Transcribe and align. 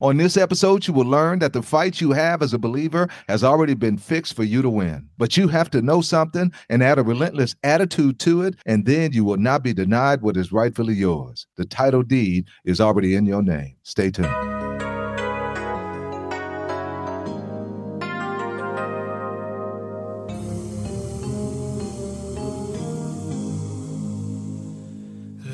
On 0.00 0.16
this 0.16 0.36
episode, 0.36 0.86
you 0.86 0.94
will 0.94 1.06
learn 1.06 1.40
that 1.40 1.52
the 1.52 1.60
fight 1.60 2.00
you 2.00 2.12
have 2.12 2.40
as 2.40 2.54
a 2.54 2.58
believer 2.58 3.08
has 3.28 3.42
already 3.42 3.74
been 3.74 3.98
fixed 3.98 4.34
for 4.34 4.44
you 4.44 4.62
to 4.62 4.70
win. 4.70 5.08
But 5.18 5.36
you 5.36 5.48
have 5.48 5.70
to 5.70 5.82
know 5.82 6.02
something 6.02 6.52
and 6.68 6.84
add 6.84 7.00
a 7.00 7.02
relentless 7.02 7.56
attitude 7.64 8.20
to 8.20 8.42
it, 8.42 8.54
and 8.64 8.86
then 8.86 9.12
you 9.12 9.24
will 9.24 9.38
not 9.38 9.64
be 9.64 9.72
denied 9.72 10.22
what 10.22 10.36
is 10.36 10.52
rightfully 10.52 10.94
yours. 10.94 11.48
The 11.56 11.64
title 11.64 12.04
deed 12.04 12.46
is 12.64 12.80
already 12.80 13.16
in 13.16 13.26
your 13.26 13.42
name. 13.42 13.74
Stay 13.82 14.12
tuned. 14.12 14.28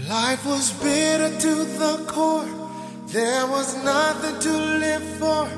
Life 0.07 0.45
was 0.45 0.71
bitter 0.83 1.31
to 1.41 1.65
the 1.79 2.05
core. 2.07 2.64
There 3.15 3.47
was 3.47 3.77
nothing 3.85 4.41
to 4.41 4.51
live 4.51 5.05
for 5.21 5.49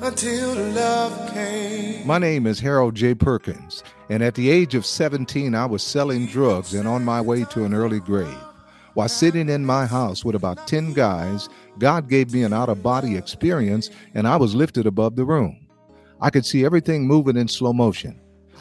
until 0.00 0.54
love 0.70 1.34
came. 1.34 2.06
My 2.06 2.16
name 2.16 2.46
is 2.46 2.60
Harold 2.60 2.94
J. 2.94 3.14
Perkins, 3.14 3.84
and 4.08 4.22
at 4.22 4.34
the 4.36 4.48
age 4.48 4.74
of 4.74 4.86
17, 4.86 5.54
I 5.54 5.66
was 5.66 5.82
selling 5.82 6.24
drugs 6.24 6.72
and 6.72 6.88
on 6.88 7.04
my 7.04 7.20
way 7.20 7.44
to 7.50 7.66
an 7.66 7.74
early 7.74 8.00
grave. 8.00 8.38
While 8.94 9.10
sitting 9.10 9.50
in 9.50 9.66
my 9.66 9.84
house 9.84 10.24
with 10.24 10.34
about 10.34 10.66
10 10.66 10.94
guys, 10.94 11.50
God 11.78 12.08
gave 12.08 12.32
me 12.32 12.42
an 12.42 12.54
out 12.54 12.70
of 12.70 12.82
body 12.82 13.18
experience, 13.18 13.90
and 14.14 14.26
I 14.26 14.36
was 14.36 14.54
lifted 14.54 14.86
above 14.86 15.14
the 15.14 15.26
room. 15.26 15.68
I 16.22 16.30
could 16.30 16.46
see 16.46 16.64
everything 16.64 17.06
moving 17.06 17.36
in 17.36 17.48
slow 17.48 17.74
motion. 17.74 18.18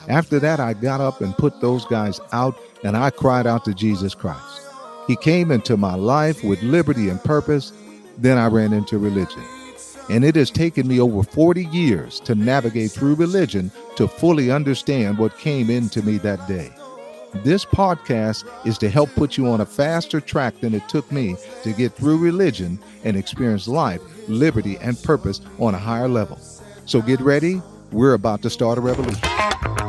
After 0.10 0.38
that, 0.40 0.60
I 0.60 0.74
got 0.74 1.00
up 1.00 1.22
and 1.22 1.34
put 1.38 1.62
those 1.62 1.86
guys 1.86 2.20
out, 2.34 2.60
and 2.84 2.98
I 2.98 3.10
cried 3.10 3.48
out 3.48 3.64
to 3.64 3.74
Jesus 3.74 4.14
Christ. 4.14 4.68
He 5.08 5.16
came 5.16 5.50
into 5.50 5.78
my 5.78 5.96
life 5.96 6.44
with 6.44 6.62
liberty 6.62 7.08
and 7.08 7.24
purpose 7.24 7.72
then 8.18 8.38
I 8.38 8.48
ran 8.48 8.74
into 8.74 8.98
religion. 8.98 9.44
And 10.10 10.26
it 10.26 10.36
has 10.36 10.52
taken 10.52 10.88
me 10.88 11.00
over 11.00 11.24
40 11.24 11.66
years 11.66 12.20
to 12.22 12.36
navigate 12.36 12.92
through 12.92 13.16
religion 13.16 13.72
to 13.96 14.08
fully 14.08 14.52
understand 14.52 15.18
what 15.18 15.38
came 15.38 15.70
into 15.70 16.02
me 16.02 16.18
that 16.20 16.46
day. 16.48 16.72
This 17.44 17.66
podcast 17.66 18.46
is 18.66 18.78
to 18.78 18.90
help 18.90 19.10
put 19.16 19.38
you 19.38 19.48
on 19.48 19.62
a 19.62 19.66
faster 19.66 20.22
track 20.22 20.60
than 20.60 20.74
it 20.76 20.88
took 20.88 21.12
me 21.12 21.36
to 21.64 21.74
get 21.74 21.94
through 21.94 22.20
religion 22.20 22.78
and 23.04 23.18
experience 23.18 23.68
life, 23.68 24.02
liberty, 24.28 24.78
and 24.78 25.02
purpose 25.02 25.42
on 25.58 25.74
a 25.74 25.80
higher 25.80 26.08
level. 26.08 26.38
So 26.86 27.02
get 27.02 27.20
ready. 27.22 27.62
We're 27.92 28.14
about 28.14 28.42
to 28.44 28.50
start 28.50 28.78
a 28.78 28.82
revolution. 28.82 29.83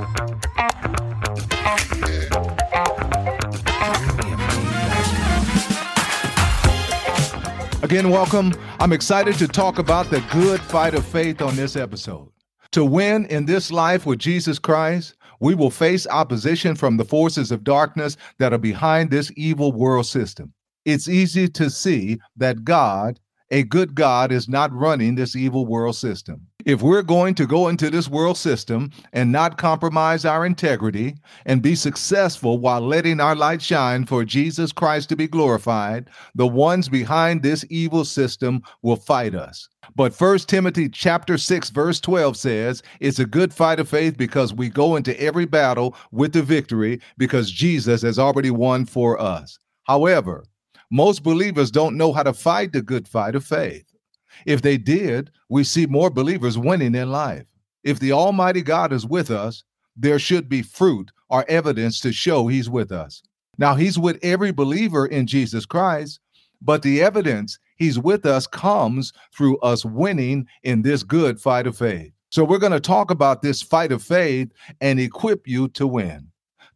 Again, 7.84 8.08
welcome. 8.08 8.54
I'm 8.80 8.94
excited 8.94 9.34
to 9.34 9.46
talk 9.46 9.78
about 9.78 10.08
the 10.08 10.24
good 10.32 10.58
fight 10.58 10.94
of 10.94 11.04
faith 11.04 11.42
on 11.42 11.54
this 11.54 11.76
episode. 11.76 12.30
To 12.72 12.82
win 12.82 13.26
in 13.26 13.44
this 13.44 13.70
life 13.70 14.06
with 14.06 14.20
Jesus 14.20 14.58
Christ, 14.58 15.16
we 15.38 15.54
will 15.54 15.68
face 15.68 16.06
opposition 16.06 16.76
from 16.76 16.96
the 16.96 17.04
forces 17.04 17.52
of 17.52 17.62
darkness 17.62 18.16
that 18.38 18.54
are 18.54 18.58
behind 18.58 19.10
this 19.10 19.30
evil 19.36 19.70
world 19.70 20.06
system. 20.06 20.54
It's 20.86 21.10
easy 21.10 21.46
to 21.48 21.68
see 21.68 22.20
that 22.38 22.64
God, 22.64 23.20
a 23.50 23.64
good 23.64 23.94
God, 23.94 24.32
is 24.32 24.48
not 24.48 24.72
running 24.72 25.14
this 25.14 25.36
evil 25.36 25.66
world 25.66 25.94
system. 25.94 26.46
If 26.64 26.80
we're 26.80 27.02
going 27.02 27.34
to 27.34 27.46
go 27.46 27.68
into 27.68 27.90
this 27.90 28.08
world 28.08 28.38
system 28.38 28.90
and 29.12 29.30
not 29.30 29.58
compromise 29.58 30.24
our 30.24 30.46
integrity 30.46 31.14
and 31.44 31.60
be 31.60 31.74
successful 31.74 32.56
while 32.56 32.80
letting 32.80 33.20
our 33.20 33.36
light 33.36 33.60
shine 33.60 34.06
for 34.06 34.24
Jesus 34.24 34.72
Christ 34.72 35.10
to 35.10 35.16
be 35.16 35.28
glorified, 35.28 36.08
the 36.34 36.46
ones 36.46 36.88
behind 36.88 37.42
this 37.42 37.66
evil 37.68 38.02
system 38.02 38.62
will 38.80 38.96
fight 38.96 39.34
us. 39.34 39.68
But 39.94 40.14
1 40.14 40.46
Timothy 40.46 40.88
chapter 40.88 41.36
6 41.36 41.68
verse 41.68 42.00
12 42.00 42.34
says, 42.34 42.82
"It's 42.98 43.18
a 43.18 43.26
good 43.26 43.52
fight 43.52 43.78
of 43.78 43.86
faith 43.86 44.16
because 44.16 44.54
we 44.54 44.70
go 44.70 44.96
into 44.96 45.20
every 45.20 45.44
battle 45.44 45.94
with 46.12 46.32
the 46.32 46.42
victory 46.42 46.98
because 47.18 47.50
Jesus 47.50 48.00
has 48.00 48.18
already 48.18 48.50
won 48.50 48.86
for 48.86 49.20
us." 49.20 49.58
However, 49.82 50.44
most 50.90 51.22
believers 51.22 51.70
don't 51.70 51.98
know 51.98 52.14
how 52.14 52.22
to 52.22 52.32
fight 52.32 52.72
the 52.72 52.80
good 52.80 53.06
fight 53.06 53.34
of 53.34 53.44
faith. 53.44 53.84
If 54.46 54.62
they 54.62 54.76
did, 54.76 55.30
we 55.48 55.64
see 55.64 55.86
more 55.86 56.10
believers 56.10 56.58
winning 56.58 56.94
in 56.94 57.10
life. 57.10 57.44
If 57.82 58.00
the 58.00 58.12
Almighty 58.12 58.62
God 58.62 58.92
is 58.92 59.06
with 59.06 59.30
us, 59.30 59.62
there 59.96 60.18
should 60.18 60.48
be 60.48 60.62
fruit 60.62 61.10
or 61.28 61.44
evidence 61.48 62.00
to 62.00 62.12
show 62.12 62.46
He's 62.46 62.70
with 62.70 62.90
us. 62.90 63.22
Now, 63.58 63.74
He's 63.74 63.98
with 63.98 64.18
every 64.22 64.52
believer 64.52 65.06
in 65.06 65.26
Jesus 65.26 65.66
Christ, 65.66 66.20
but 66.60 66.82
the 66.82 67.02
evidence 67.02 67.58
He's 67.76 67.98
with 67.98 68.24
us 68.24 68.46
comes 68.46 69.12
through 69.36 69.58
us 69.58 69.84
winning 69.84 70.46
in 70.62 70.82
this 70.82 71.02
good 71.02 71.40
fight 71.40 71.66
of 71.66 71.76
faith. 71.76 72.12
So, 72.30 72.44
we're 72.44 72.58
going 72.58 72.72
to 72.72 72.80
talk 72.80 73.10
about 73.10 73.42
this 73.42 73.62
fight 73.62 73.92
of 73.92 74.02
faith 74.02 74.50
and 74.80 74.98
equip 74.98 75.46
you 75.46 75.68
to 75.68 75.86
win. 75.86 76.28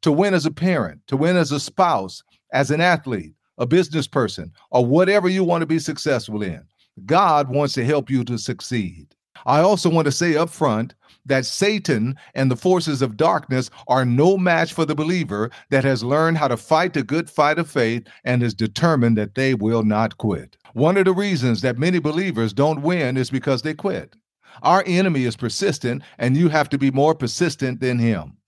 To 0.02 0.12
win 0.12 0.34
as 0.34 0.46
a 0.46 0.52
parent, 0.52 1.00
to 1.08 1.16
win 1.16 1.36
as 1.36 1.50
a 1.50 1.58
spouse, 1.58 2.22
as 2.52 2.70
an 2.70 2.80
athlete, 2.80 3.34
a 3.58 3.66
business 3.66 4.06
person, 4.06 4.52
or 4.70 4.86
whatever 4.86 5.28
you 5.28 5.42
want 5.42 5.62
to 5.62 5.66
be 5.66 5.80
successful 5.80 6.42
in. 6.42 6.62
God 7.06 7.48
wants 7.48 7.74
to 7.74 7.84
help 7.84 8.10
you 8.10 8.24
to 8.24 8.38
succeed. 8.38 9.14
I 9.46 9.60
also 9.60 9.88
want 9.88 10.06
to 10.06 10.12
say 10.12 10.36
up 10.36 10.50
front 10.50 10.94
that 11.26 11.46
Satan 11.46 12.16
and 12.34 12.50
the 12.50 12.56
forces 12.56 13.02
of 13.02 13.16
darkness 13.16 13.70
are 13.86 14.04
no 14.04 14.36
match 14.36 14.72
for 14.72 14.84
the 14.84 14.94
believer 14.94 15.50
that 15.70 15.84
has 15.84 16.02
learned 16.02 16.38
how 16.38 16.48
to 16.48 16.56
fight 16.56 16.94
the 16.94 17.02
good 17.02 17.30
fight 17.30 17.58
of 17.58 17.70
faith 17.70 18.06
and 18.24 18.42
is 18.42 18.54
determined 18.54 19.16
that 19.16 19.34
they 19.34 19.54
will 19.54 19.84
not 19.84 20.18
quit. 20.18 20.56
One 20.72 20.96
of 20.96 21.04
the 21.04 21.12
reasons 21.12 21.60
that 21.62 21.78
many 21.78 21.98
believers 21.98 22.52
don't 22.52 22.82
win 22.82 23.16
is 23.16 23.30
because 23.30 23.62
they 23.62 23.74
quit. 23.74 24.16
Our 24.62 24.82
enemy 24.86 25.24
is 25.24 25.36
persistent, 25.36 26.02
and 26.18 26.36
you 26.36 26.48
have 26.48 26.68
to 26.70 26.78
be 26.78 26.90
more 26.90 27.14
persistent 27.14 27.80
than 27.80 27.98
him. 27.98 28.38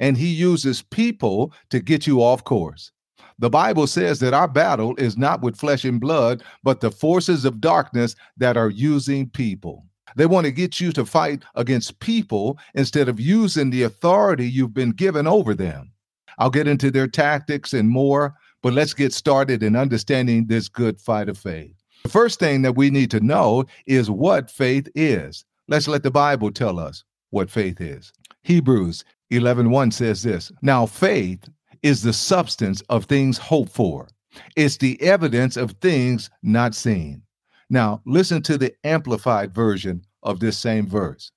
And 0.00 0.16
he 0.16 0.28
uses 0.28 0.82
people 0.82 1.52
to 1.70 1.80
get 1.80 2.06
you 2.06 2.22
off 2.22 2.42
course. 2.44 2.90
The 3.38 3.50
Bible 3.50 3.86
says 3.86 4.20
that 4.20 4.34
our 4.34 4.48
battle 4.48 4.94
is 4.96 5.16
not 5.16 5.42
with 5.42 5.56
flesh 5.56 5.84
and 5.84 6.00
blood, 6.00 6.42
but 6.62 6.80
the 6.80 6.90
forces 6.90 7.44
of 7.44 7.60
darkness 7.60 8.14
that 8.36 8.56
are 8.56 8.70
using 8.70 9.28
people. 9.28 9.84
They 10.16 10.26
want 10.26 10.44
to 10.44 10.52
get 10.52 10.80
you 10.80 10.92
to 10.92 11.06
fight 11.06 11.42
against 11.54 12.00
people 12.00 12.58
instead 12.74 13.08
of 13.08 13.18
using 13.18 13.70
the 13.70 13.84
authority 13.84 14.48
you've 14.48 14.74
been 14.74 14.90
given 14.90 15.26
over 15.26 15.54
them. 15.54 15.92
I'll 16.38 16.50
get 16.50 16.68
into 16.68 16.90
their 16.90 17.08
tactics 17.08 17.72
and 17.72 17.88
more, 17.88 18.34
but 18.62 18.72
let's 18.72 18.94
get 18.94 19.12
started 19.12 19.62
in 19.62 19.76
understanding 19.76 20.46
this 20.46 20.68
good 20.68 21.00
fight 21.00 21.28
of 21.28 21.38
faith. 21.38 21.74
The 22.02 22.08
first 22.08 22.40
thing 22.40 22.62
that 22.62 22.76
we 22.76 22.90
need 22.90 23.10
to 23.12 23.20
know 23.20 23.64
is 23.86 24.10
what 24.10 24.50
faith 24.50 24.88
is. 24.94 25.44
Let's 25.68 25.88
let 25.88 26.02
the 26.02 26.10
Bible 26.10 26.50
tell 26.50 26.78
us 26.78 27.04
what 27.30 27.50
faith 27.50 27.80
is. 27.80 28.12
Hebrews 28.42 29.04
11:1 29.30 29.92
says 29.92 30.22
this. 30.22 30.52
Now 30.62 30.84
faith 30.84 31.48
is 31.82 32.02
the 32.02 32.12
substance 32.12 32.80
of 32.88 33.04
things 33.04 33.38
hoped 33.38 33.72
for. 33.72 34.08
It's 34.56 34.76
the 34.76 35.00
evidence 35.02 35.56
of 35.56 35.72
things 35.72 36.30
not 36.42 36.74
seen. 36.74 37.22
Now, 37.68 38.02
listen 38.06 38.42
to 38.42 38.58
the 38.58 38.74
amplified 38.84 39.54
version 39.54 40.04
of 40.22 40.40
this 40.40 40.58
same 40.58 40.86
verse. 40.86 41.30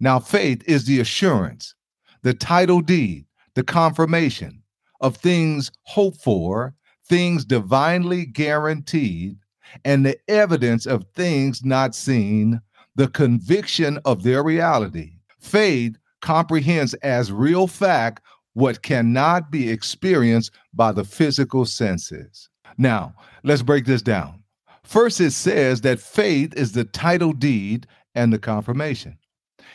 Now, 0.00 0.18
faith 0.18 0.62
is 0.66 0.84
the 0.84 1.00
assurance, 1.00 1.74
the 2.22 2.34
title 2.34 2.80
deed, 2.80 3.26
the 3.54 3.62
confirmation 3.62 4.62
of 5.00 5.16
things 5.16 5.70
hoped 5.84 6.20
for, 6.22 6.74
things 7.08 7.44
divinely 7.44 8.26
guaranteed, 8.26 9.38
and 9.84 10.04
the 10.04 10.18
evidence 10.28 10.86
of 10.86 11.06
things 11.14 11.64
not 11.64 11.94
seen, 11.94 12.60
the 12.94 13.08
conviction 13.08 13.98
of 14.04 14.22
their 14.22 14.42
reality. 14.42 15.12
Faith 15.38 15.96
comprehends 16.20 16.94
as 16.94 17.30
real 17.30 17.66
fact 17.66 18.22
what 18.56 18.80
cannot 18.80 19.50
be 19.50 19.68
experienced 19.68 20.50
by 20.72 20.90
the 20.90 21.04
physical 21.04 21.66
senses. 21.66 22.48
Now, 22.78 23.14
let's 23.44 23.60
break 23.60 23.84
this 23.84 24.00
down. 24.00 24.42
First, 24.82 25.20
it 25.20 25.32
says 25.32 25.82
that 25.82 26.00
faith 26.00 26.54
is 26.56 26.72
the 26.72 26.84
title 26.84 27.34
deed 27.34 27.86
and 28.14 28.32
the 28.32 28.38
confirmation. 28.38 29.18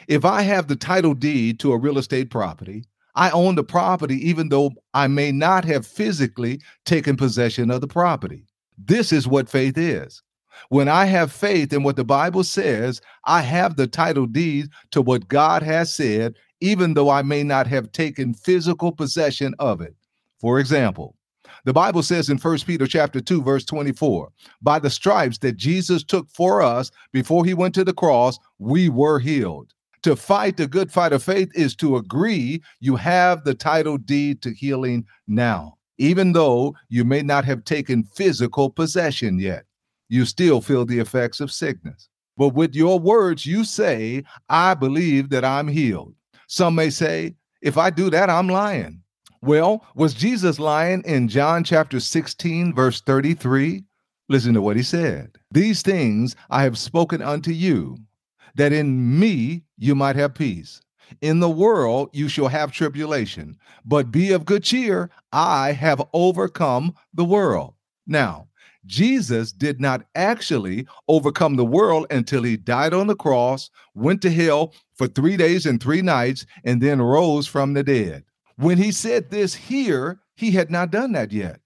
If 0.08 0.26
I 0.26 0.42
have 0.42 0.68
the 0.68 0.76
title 0.76 1.14
deed 1.14 1.60
to 1.60 1.74
a 1.74 1.78
real 1.78 2.00
estate 2.00 2.32
property, 2.32 2.84
I 3.14 3.30
own 3.30 3.54
the 3.54 3.64
property 3.64 4.16
even 4.28 4.50
though 4.50 4.72
I 4.96 5.06
may 5.06 5.32
not 5.32 5.64
have 5.66 5.86
physically 5.86 6.60
taken 6.84 7.16
possession 7.16 7.70
of 7.70 7.82
the 7.82 7.88
property. 7.88 8.48
This 8.80 9.12
is 9.14 9.28
what 9.28 9.48
faith 9.48 9.78
is. 9.78 10.24
When 10.70 10.88
I 10.88 11.06
have 11.06 11.32
faith 11.32 11.72
in 11.72 11.84
what 11.84 11.98
the 11.98 12.04
Bible 12.04 12.44
says, 12.44 13.00
I 13.26 13.42
have 13.42 13.76
the 13.76 13.86
title 13.86 14.26
deed 14.26 14.70
to 14.90 15.04
what 15.04 15.28
God 15.28 15.62
has 15.62 15.94
said 15.94 16.36
even 16.62 16.94
though 16.94 17.10
I 17.10 17.24
may 17.24 17.44
not 17.44 17.68
have 17.68 17.92
taken 17.92 18.34
physical 18.34 18.92
possession 18.92 19.54
of 19.60 19.82
it. 19.82 19.96
For 20.40 20.60
example, 20.60 21.16
the 21.66 21.74
Bible 21.74 22.02
says 22.02 22.30
in 22.30 22.38
1 22.38 22.60
Peter 22.60 22.88
chapter 22.88 23.20
2 23.20 23.44
verse 23.44 23.66
24, 23.66 24.32
by 24.62 24.80
the 24.80 24.90
stripes 24.90 25.38
that 25.40 25.58
Jesus 25.58 26.04
took 26.04 26.30
for 26.32 26.62
us 26.62 26.92
before 27.12 27.46
he 27.46 27.54
went 27.54 27.76
to 27.76 27.84
the 27.84 27.94
cross, 27.94 28.40
we 28.60 28.90
were 28.90 29.20
healed. 29.20 29.74
To 30.04 30.16
fight 30.16 30.58
the 30.58 30.68
good 30.68 30.92
fight 30.92 31.14
of 31.14 31.22
faith 31.22 31.52
is 31.54 31.76
to 31.76 31.98
agree 31.98 32.62
you 32.80 32.96
have 32.96 33.44
the 33.44 33.54
title 33.54 33.98
deed 33.98 34.42
to 34.42 34.52
healing 34.52 35.06
now. 35.28 35.78
Even 36.00 36.34
though 36.34 36.74
you 36.90 37.06
may 37.06 37.22
not 37.22 37.46
have 37.46 37.64
taken 37.64 38.04
physical 38.04 38.72
possession 38.72 39.38
yet, 39.38 39.66
you 40.10 40.26
still 40.26 40.60
feel 40.60 40.86
the 40.86 40.98
effects 40.98 41.40
of 41.40 41.52
sickness. 41.52 42.10
But 42.38 42.56
with 42.56 42.74
your 42.74 42.98
words, 43.00 43.46
you 43.46 43.64
say, 43.64 44.24
I 44.50 44.74
believe 44.74 45.30
that 45.30 45.46
I'm 45.46 45.68
healed. 45.68 46.16
Some 46.52 46.76
may 46.76 46.90
say, 46.90 47.38
if 47.62 47.78
I 47.78 47.90
do 47.92 48.10
that, 48.10 48.30
I'm 48.30 48.50
lying. 48.50 49.04
Well, 49.42 49.86
was 49.96 50.14
Jesus 50.14 50.60
lying 50.60 51.02
in 51.06 51.30
John 51.30 51.64
chapter 51.64 52.02
16, 52.02 52.74
verse 52.74 53.00
33? 53.00 53.86
Listen 54.28 54.54
to 54.56 54.62
what 54.62 54.76
he 54.76 54.84
said. 54.84 55.38
These 55.52 55.82
things 55.82 56.36
I 56.50 56.64
have 56.64 56.78
spoken 56.78 57.22
unto 57.22 57.52
you, 57.52 58.00
that 58.56 58.74
in 58.74 59.18
me 59.18 59.64
you 59.78 59.96
might 59.96 60.18
have 60.18 60.34
peace. 60.34 60.82
In 61.22 61.40
the 61.40 61.50
world 61.50 62.10
you 62.12 62.28
shall 62.28 62.50
have 62.50 62.74
tribulation, 62.74 63.56
but 63.86 64.12
be 64.12 64.34
of 64.34 64.44
good 64.44 64.64
cheer. 64.64 65.10
I 65.32 65.72
have 65.72 66.04
overcome 66.12 66.96
the 67.14 67.24
world. 67.24 67.76
Now, 68.06 68.50
Jesus 68.86 69.52
did 69.52 69.80
not 69.80 70.06
actually 70.16 70.88
overcome 71.08 71.56
the 71.56 71.66
world 71.66 72.08
until 72.10 72.44
he 72.44 72.58
died 72.58 72.94
on 72.94 73.08
the 73.08 73.16
cross, 73.16 73.70
went 73.94 74.22
to 74.24 74.32
hell 74.32 74.74
for 74.96 75.08
three 75.08 75.38
days 75.38 75.66
and 75.66 75.82
three 75.82 76.02
nights, 76.02 76.46
and 76.64 76.82
then 76.82 77.02
rose 77.02 77.48
from 77.48 77.74
the 77.74 77.84
dead. 77.84 78.24
When 78.56 78.78
he 78.78 78.92
said 78.92 79.30
this 79.30 79.54
here, 79.54 80.20
he 80.36 80.52
had 80.52 80.72
not 80.72 80.92
done 80.92 81.12
that 81.14 81.32
yet. 81.32 81.60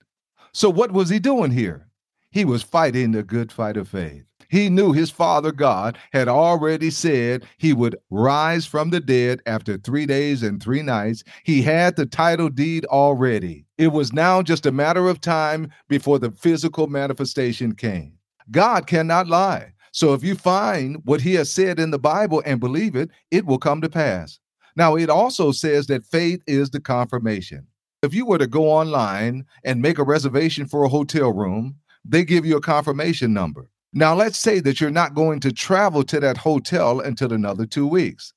So, 0.52 0.70
what 0.70 0.92
was 0.92 1.10
he 1.10 1.20
doing 1.20 1.52
here? 1.52 1.88
He 2.32 2.46
was 2.46 2.64
fighting 2.64 3.12
the 3.12 3.24
good 3.24 3.52
fight 3.52 3.78
of 3.78 3.88
faith. 3.88 4.26
He 4.50 4.70
knew 4.70 4.92
his 4.92 5.10
father 5.10 5.52
God 5.52 5.98
had 6.12 6.28
already 6.28 6.90
said 6.90 7.46
he 7.58 7.74
would 7.74 7.96
rise 8.10 8.66
from 8.66 8.90
the 8.90 9.00
dead 9.00 9.42
after 9.46 9.78
three 9.78 10.06
days 10.06 10.44
and 10.44 10.62
three 10.62 10.82
nights. 10.82 11.24
He 11.44 11.62
had 11.62 11.96
the 11.96 12.06
title 12.06 12.50
deed 12.50 12.86
already. 12.86 13.66
It 13.78 13.90
was 13.90 14.14
now 14.14 14.42
just 14.42 14.66
a 14.66 14.72
matter 14.72 15.10
of 15.10 15.22
time 15.22 15.70
before 15.88 16.20
the 16.20 16.32
physical 16.32 16.88
manifestation 16.88 17.74
came. 17.74 18.14
God 18.52 18.88
cannot 18.88 19.28
lie. 19.28 19.74
So 19.92 20.14
if 20.14 20.24
you 20.24 20.36
find 20.36 20.98
what 21.06 21.22
he 21.22 21.36
has 21.36 21.50
said 21.50 21.80
in 21.80 21.92
the 21.92 22.00
Bible 22.00 22.44
and 22.46 22.60
believe 22.60 22.96
it, 22.96 23.10
it 23.32 23.46
will 23.46 23.58
come 23.58 23.82
to 23.82 23.90
pass. 23.90 24.40
Now, 24.76 24.96
it 24.96 25.10
also 25.10 25.52
says 25.54 25.88
that 25.88 26.06
faith 26.06 26.42
is 26.48 26.70
the 26.70 26.82
confirmation. 26.82 27.66
If 28.04 28.14
you 28.14 28.26
were 28.26 28.38
to 28.38 28.46
go 28.46 28.70
online 28.70 29.46
and 29.64 29.82
make 29.82 29.98
a 29.98 30.04
reservation 30.04 30.68
for 30.68 30.84
a 30.84 30.90
hotel 30.90 31.32
room, 31.32 31.78
they 32.04 32.24
give 32.24 32.46
you 32.46 32.58
a 32.58 32.62
confirmation 32.62 33.34
number. 33.34 33.70
Now, 33.98 34.14
let's 34.14 34.38
say 34.38 34.60
that 34.60 34.82
you're 34.82 34.92
not 34.92 35.14
going 35.14 35.40
to 35.40 35.54
travel 35.54 36.04
to 36.04 36.20
that 36.20 36.36
hotel 36.36 37.00
until 37.00 37.32
another 37.32 37.66
two 37.66 37.88
weeks, 37.88 38.34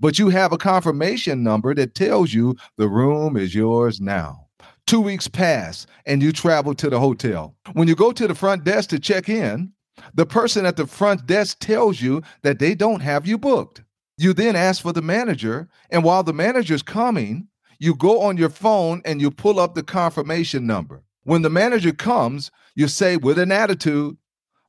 but 0.00 0.18
you 0.18 0.30
have 0.30 0.52
a 0.52 0.58
confirmation 0.58 1.42
number 1.42 1.74
that 1.74 1.94
tells 1.94 2.32
you 2.32 2.56
the 2.78 2.88
room 2.88 3.36
is 3.36 3.54
yours 3.54 4.00
now. 4.00 4.46
Two 4.86 5.02
weeks 5.02 5.28
pass 5.28 5.86
and 6.06 6.22
you 6.22 6.32
travel 6.32 6.74
to 6.76 6.88
the 6.88 6.98
hotel. 6.98 7.54
When 7.74 7.88
you 7.88 7.94
go 7.94 8.12
to 8.12 8.26
the 8.26 8.34
front 8.34 8.64
desk 8.64 8.88
to 8.88 8.98
check 8.98 9.28
in, 9.28 9.74
the 10.14 10.24
person 10.24 10.64
at 10.64 10.76
the 10.78 10.86
front 10.86 11.26
desk 11.26 11.58
tells 11.60 12.00
you 12.00 12.22
that 12.40 12.58
they 12.58 12.74
don't 12.74 13.00
have 13.00 13.26
you 13.26 13.36
booked. 13.36 13.82
You 14.16 14.32
then 14.32 14.56
ask 14.56 14.80
for 14.80 14.94
the 14.94 15.02
manager, 15.02 15.68
and 15.90 16.04
while 16.04 16.22
the 16.22 16.32
manager's 16.32 16.82
coming, 16.82 17.48
you 17.78 17.94
go 17.94 18.22
on 18.22 18.38
your 18.38 18.48
phone 18.48 19.02
and 19.04 19.20
you 19.20 19.30
pull 19.30 19.60
up 19.60 19.74
the 19.74 19.82
confirmation 19.82 20.66
number. 20.66 21.02
When 21.24 21.42
the 21.42 21.50
manager 21.50 21.92
comes, 21.92 22.50
you 22.74 22.88
say 22.88 23.18
with 23.18 23.38
an 23.38 23.52
attitude, 23.52 24.16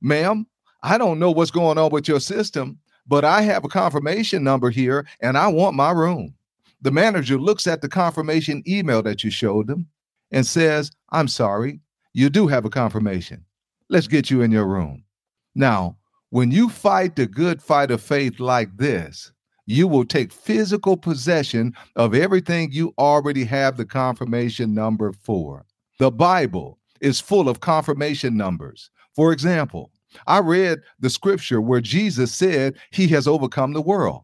ma'am, 0.04 0.46
I 0.84 0.98
don't 0.98 1.18
know 1.18 1.32
what's 1.32 1.52
going 1.52 1.78
on 1.78 1.92
with 1.92 2.08
your 2.08 2.20
system, 2.20 2.78
but 3.08 3.26
I 3.26 3.42
have 3.42 3.64
a 3.64 3.70
confirmation 3.70 4.44
number 4.44 4.70
here 4.70 5.08
and 5.22 5.38
I 5.38 5.48
want 5.48 5.76
my 5.76 5.92
room. 5.92 6.36
The 6.82 6.92
manager 6.92 7.40
looks 7.40 7.66
at 7.66 7.82
the 7.82 7.90
confirmation 7.90 8.62
email 8.68 9.02
that 9.04 9.24
you 9.24 9.32
showed 9.32 9.68
them 9.68 9.88
and 10.32 10.46
says, 10.46 10.92
I'm 11.10 11.28
sorry, 11.28 11.80
you 12.14 12.30
do 12.30 12.48
have 12.48 12.66
a 12.66 12.70
confirmation. 12.70 13.46
Let's 13.90 14.08
get 14.08 14.30
you 14.30 14.42
in 14.42 14.52
your 14.52 14.68
room. 14.68 15.04
Now, 15.56 15.98
when 16.30 16.52
you 16.52 16.68
fight 16.68 17.16
the 17.16 17.26
good 17.26 17.62
fight 17.62 17.92
of 17.92 18.02
faith 18.02 18.40
like 18.40 18.76
this, 18.76 19.32
you 19.66 19.88
will 19.88 20.04
take 20.04 20.34
physical 20.34 20.98
possession 20.98 21.74
of 21.96 22.14
everything 22.14 22.72
you 22.72 22.94
already 22.98 23.46
have 23.46 23.78
the 23.78 23.86
confirmation 23.86 24.74
number 24.74 25.14
for. 25.14 25.66
The 26.00 26.12
Bible 26.12 26.80
is 27.00 27.22
full 27.22 27.48
of 27.48 27.62
confirmation 27.62 28.36
numbers. 28.36 28.90
For 29.16 29.32
example, 29.32 29.92
I 30.28 30.40
read 30.40 30.82
the 31.00 31.10
scripture 31.10 31.62
where 31.62 31.82
Jesus 31.82 32.32
said 32.32 32.76
he 32.92 33.08
has 33.10 33.28
overcome 33.28 33.74
the 33.74 33.82
world. 33.82 34.24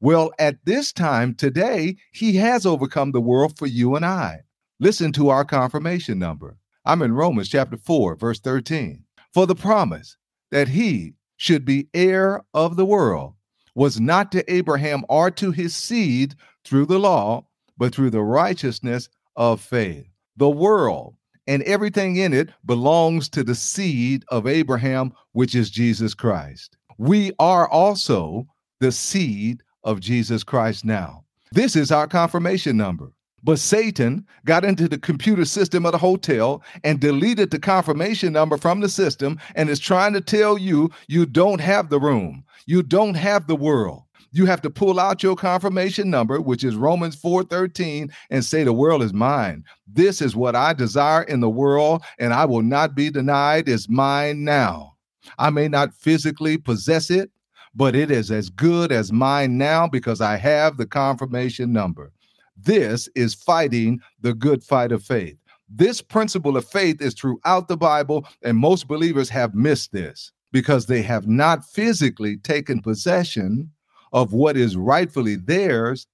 Well, 0.00 0.32
at 0.38 0.64
this 0.64 0.92
time 0.92 1.34
today, 1.34 1.96
he 2.12 2.36
has 2.36 2.66
overcome 2.66 3.12
the 3.12 3.20
world 3.20 3.56
for 3.56 3.66
you 3.66 3.96
and 3.96 4.04
I. 4.04 4.40
Listen 4.80 5.12
to 5.12 5.30
our 5.30 5.44
confirmation 5.44 6.18
number. 6.18 6.56
I'm 6.84 7.00
in 7.02 7.14
Romans 7.14 7.48
chapter 7.48 7.76
4, 7.76 8.16
verse 8.16 8.40
13. 8.40 9.02
For 9.32 9.46
the 9.46 9.54
promise 9.54 10.16
that 10.50 10.68
he 10.68 11.14
should 11.36 11.64
be 11.64 11.88
heir 11.94 12.42
of 12.52 12.76
the 12.76 12.84
world 12.84 13.34
was 13.74 13.98
not 14.00 14.30
to 14.32 14.52
Abraham 14.52 15.04
or 15.08 15.30
to 15.30 15.50
his 15.50 15.74
seed 15.74 16.34
through 16.64 16.86
the 16.86 16.98
law, 16.98 17.46
but 17.76 17.94
through 17.94 18.10
the 18.10 18.22
righteousness 18.22 19.08
of 19.36 19.60
faith. 19.60 20.06
The 20.36 20.50
world 20.50 21.16
and 21.46 21.62
everything 21.64 22.16
in 22.16 22.32
it 22.32 22.50
belongs 22.64 23.28
to 23.30 23.42
the 23.42 23.54
seed 23.54 24.24
of 24.28 24.46
Abraham, 24.46 25.12
which 25.32 25.54
is 25.54 25.70
Jesus 25.70 26.14
Christ. 26.14 26.76
We 26.98 27.32
are 27.38 27.68
also 27.68 28.46
the 28.80 28.92
seed 28.92 29.62
of 29.82 30.00
Jesus 30.00 30.44
Christ 30.44 30.84
now. 30.84 31.24
This 31.52 31.76
is 31.76 31.92
our 31.92 32.06
confirmation 32.06 32.76
number. 32.76 33.12
But 33.42 33.58
Satan 33.58 34.26
got 34.46 34.64
into 34.64 34.88
the 34.88 34.96
computer 34.96 35.44
system 35.44 35.84
of 35.84 35.92
the 35.92 35.98
hotel 35.98 36.62
and 36.82 36.98
deleted 36.98 37.50
the 37.50 37.58
confirmation 37.58 38.32
number 38.32 38.56
from 38.56 38.80
the 38.80 38.88
system 38.88 39.38
and 39.54 39.68
is 39.68 39.78
trying 39.78 40.14
to 40.14 40.22
tell 40.22 40.56
you 40.56 40.90
you 41.08 41.26
don't 41.26 41.60
have 41.60 41.90
the 41.90 42.00
room, 42.00 42.44
you 42.64 42.82
don't 42.82 43.14
have 43.14 43.46
the 43.46 43.56
world 43.56 44.04
you 44.34 44.46
have 44.46 44.60
to 44.62 44.70
pull 44.70 44.98
out 44.98 45.22
your 45.22 45.36
confirmation 45.36 46.10
number, 46.10 46.40
which 46.40 46.64
is 46.64 46.74
Romans 46.74 47.14
4:13, 47.14 48.10
and 48.30 48.44
say, 48.44 48.64
The 48.64 48.72
world 48.72 49.00
is 49.00 49.12
mine. 49.12 49.62
This 49.86 50.20
is 50.20 50.34
what 50.34 50.56
I 50.56 50.72
desire 50.72 51.22
in 51.22 51.38
the 51.38 51.48
world, 51.48 52.02
and 52.18 52.34
I 52.34 52.44
will 52.44 52.62
not 52.62 52.96
be 52.96 53.10
denied, 53.10 53.68
is 53.68 53.88
mine 53.88 54.42
now. 54.42 54.96
I 55.38 55.50
may 55.50 55.68
not 55.68 55.94
physically 55.94 56.58
possess 56.58 57.10
it, 57.10 57.30
but 57.76 57.94
it 57.94 58.10
is 58.10 58.32
as 58.32 58.50
good 58.50 58.90
as 58.90 59.12
mine 59.12 59.56
now 59.56 59.86
because 59.86 60.20
I 60.20 60.36
have 60.36 60.78
the 60.78 60.86
confirmation 60.86 61.72
number. 61.72 62.12
This 62.56 63.08
is 63.14 63.34
fighting 63.34 64.00
the 64.20 64.34
good 64.34 64.64
fight 64.64 64.90
of 64.90 65.04
faith. 65.04 65.36
This 65.68 66.00
principle 66.00 66.56
of 66.56 66.68
faith 66.68 67.00
is 67.00 67.14
throughout 67.14 67.68
the 67.68 67.76
Bible, 67.76 68.26
and 68.42 68.58
most 68.58 68.88
believers 68.88 69.28
have 69.28 69.54
missed 69.54 69.92
this 69.92 70.32
because 70.50 70.86
they 70.86 71.02
have 71.02 71.28
not 71.28 71.64
physically 71.64 72.36
taken 72.38 72.82
possession 72.82 73.70
of 74.14 74.32
what 74.32 74.56
is 74.56 74.76
rightfully 74.76 75.34
theirs, 75.34 76.06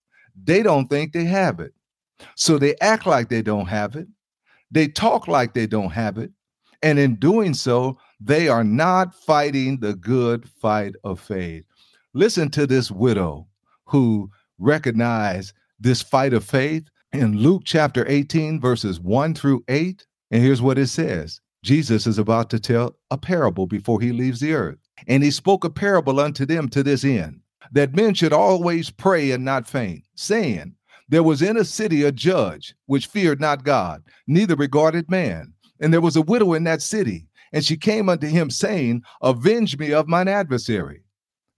they 0.43 0.63
don't 0.63 0.89
think 0.89 1.13
they 1.13 1.27
have 1.27 1.61
it. 1.61 1.73
So 2.35 2.59
they 2.59 2.75
act 2.81 3.07
like 3.07 3.29
they 3.29 3.43
don't 3.43 3.67
have 3.67 3.95
it. 3.95 4.09
They 4.71 4.89
talk 4.89 5.29
like 5.29 5.53
they 5.55 5.67
don't 5.67 5.91
have 5.91 6.19
it. 6.19 6.33
And 6.83 6.99
in 6.99 7.17
doing 7.17 7.53
so, 7.53 7.99
they 8.19 8.49
are 8.49 8.65
not 8.65 9.15
fighting 9.15 9.81
the 9.81 9.95
good 9.95 10.49
fight 10.49 10.95
of 11.05 11.21
faith. 11.21 11.65
Listen 12.15 12.51
to 12.53 12.67
this 12.67 12.91
widow 12.91 13.47
who 13.85 14.31
recognized 14.59 15.53
this 15.79 16.01
fight 16.01 16.33
of 16.33 16.45
faith 16.45 16.85
in 17.13 17.39
Luke 17.39 17.63
chapter 17.67 18.09
18, 18.09 18.61
verses 18.61 18.99
1 18.99 19.35
through 19.35 19.63
8. 19.69 20.07
And 20.31 20.43
here's 20.43 20.63
what 20.63 20.79
it 20.79 20.87
says 20.87 21.41
Jesus 21.63 22.07
is 22.07 22.19
about 22.19 22.49
to 22.51 22.61
tell 22.61 22.97
a 23.11 23.19
parable 23.19 23.67
before 23.67 24.01
he 24.01 24.13
leaves 24.13 24.41
the 24.41 24.55
earth. 24.55 24.79
And 25.07 25.23
he 25.23 25.31
spoke 25.31 25.65
a 25.65 25.71
parable 25.71 26.19
unto 26.19 26.47
them 26.47 26.69
to 26.71 26.83
this 26.83 27.05
end 27.05 27.40
that 27.73 27.95
men 27.95 28.15
should 28.15 28.33
always 28.33 28.91
pray 28.91 29.31
and 29.31 29.45
not 29.45 29.69
faint, 29.69 30.05
saying, 30.15 30.75
There 31.09 31.23
was 31.23 31.43
in 31.43 31.57
a 31.57 31.65
city 31.65 32.03
a 32.03 32.13
judge 32.13 32.75
which 32.87 33.07
feared 33.07 33.41
not 33.41 33.65
God, 33.65 34.03
neither 34.27 34.57
regarded 34.57 35.11
man. 35.11 35.53
And 35.81 35.93
there 35.93 36.01
was 36.01 36.17
a 36.17 36.23
widow 36.23 36.53
in 36.53 36.65
that 36.65 36.83
city, 36.83 37.27
and 37.53 37.65
she 37.65 37.77
came 37.77 38.09
unto 38.09 38.27
him, 38.27 38.51
saying, 38.51 39.03
Avenge 39.23 39.79
me 39.79 39.93
of 39.93 40.09
mine 40.09 40.29
adversary. 40.29 41.03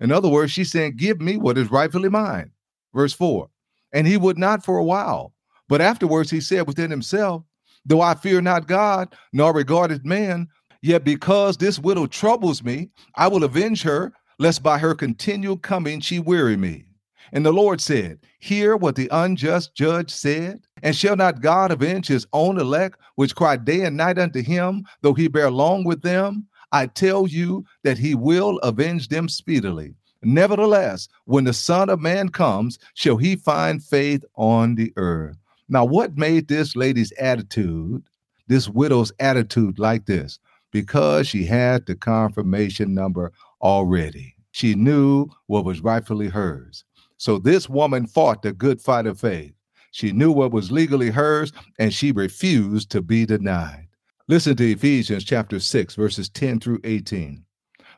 In 0.00 0.11
other 0.12 0.28
words, 0.28 0.52
she's 0.52 0.71
saying, 0.71 0.97
Give 0.97 1.21
me 1.21 1.37
what 1.37 1.59
is 1.59 1.71
rightfully 1.71 2.09
mine. 2.09 2.50
Verse 2.95 3.12
4 3.12 3.49
And 3.92 4.07
he 4.07 4.16
would 4.16 4.38
not 4.38 4.64
for 4.64 4.78
a 4.78 4.85
while, 4.85 5.33
but 5.69 5.81
afterwards 5.81 6.31
he 6.31 6.40
said 6.40 6.66
within 6.66 6.90
himself, 6.90 7.42
Though 7.85 8.00
I 8.00 8.14
fear 8.14 8.40
not 8.40 8.69
God, 8.69 9.14
nor 9.33 9.52
regarded 9.52 10.07
man, 10.07 10.49
yet 10.83 11.04
because 11.04 11.57
this 11.57 11.78
widow 11.78 12.07
troubles 12.07 12.62
me, 12.62 12.90
I 13.16 13.28
will 13.28 13.45
avenge 13.45 13.83
her 13.83 14.12
lest 14.43 14.61
by 14.61 14.77
her 14.77 14.93
continual 14.93 15.57
coming 15.57 16.01
she 16.01 16.19
weary 16.19 16.57
me. 16.57 16.85
And 17.33 17.47
the 17.47 17.53
Lord 17.53 17.81
said, 17.81 18.19
Hear 18.41 18.77
what 18.77 18.97
the 18.97 19.09
unjust 19.13 19.73
judge 19.77 20.11
said. 20.11 20.61
And 20.83 20.97
shall 20.97 21.15
not 21.15 21.41
God 21.41 21.71
avenge 21.71 22.09
his 22.09 22.27
own 22.33 22.59
elect, 22.59 22.99
which 23.15 23.37
cry 23.37 23.57
day 23.57 23.83
and 23.83 23.97
night 23.97 24.19
unto 24.19 24.43
him, 24.43 24.85
though 25.01 25.15
he 25.15 25.29
bear 25.29 25.49
long 25.49 25.85
with 25.85 26.03
them? 26.03 26.49
I 26.73 26.87
tell 26.87 27.29
you 27.29 27.65
that 27.85 27.99
he 27.99 28.17
will 28.17 28.59
avenge 28.59 29.09
them 29.09 29.29
speedily. 29.29 29.95
Nevertheless, 30.25 31.09
when 31.27 31.45
the 31.45 31.53
Son 31.53 31.89
of 31.89 32.01
Man 32.01 32.29
comes, 32.29 32.81
shall 32.95 33.19
he 33.19 33.37
find 33.37 33.81
faith 33.81 34.25
on 34.35 34.75
the 34.75 34.93
earth. 34.97 35.37
Now, 35.69 35.85
what 35.85 36.19
made 36.19 36.49
this 36.49 36.75
lady's 36.75 37.13
attitude, 37.13 38.03
this 38.49 38.69
widow's 38.69 39.13
attitude, 39.21 39.79
like 39.79 40.07
this? 40.07 40.41
Because 40.73 41.29
she 41.29 41.45
had 41.45 41.87
the 41.87 41.95
confirmation 41.95 42.93
number 42.93 43.33
already. 43.63 44.32
She 44.52 44.75
knew 44.75 45.28
what 45.47 45.64
was 45.64 45.80
rightfully 45.80 46.28
hers. 46.28 46.85
So 47.16 47.38
this 47.38 47.68
woman 47.68 48.06
fought 48.06 48.42
the 48.42 48.52
good 48.52 48.80
fight 48.80 49.06
of 49.06 49.18
faith. 49.18 49.54
She 49.90 50.12
knew 50.12 50.32
what 50.32 50.52
was 50.52 50.73
legally 50.73 51.11
hers, 51.11 51.52
and 51.78 51.92
she 51.92 52.12
refused 52.12 52.90
to 52.90 53.02
be 53.02 53.26
denied. 53.26 53.88
Listen 54.28 54.56
to 54.56 54.71
Ephesians 54.71 55.25
chapter 55.25 55.61
6, 55.61 55.94
verses 55.94 56.28
10 56.30 56.61
through 56.61 56.80
18. 56.85 57.44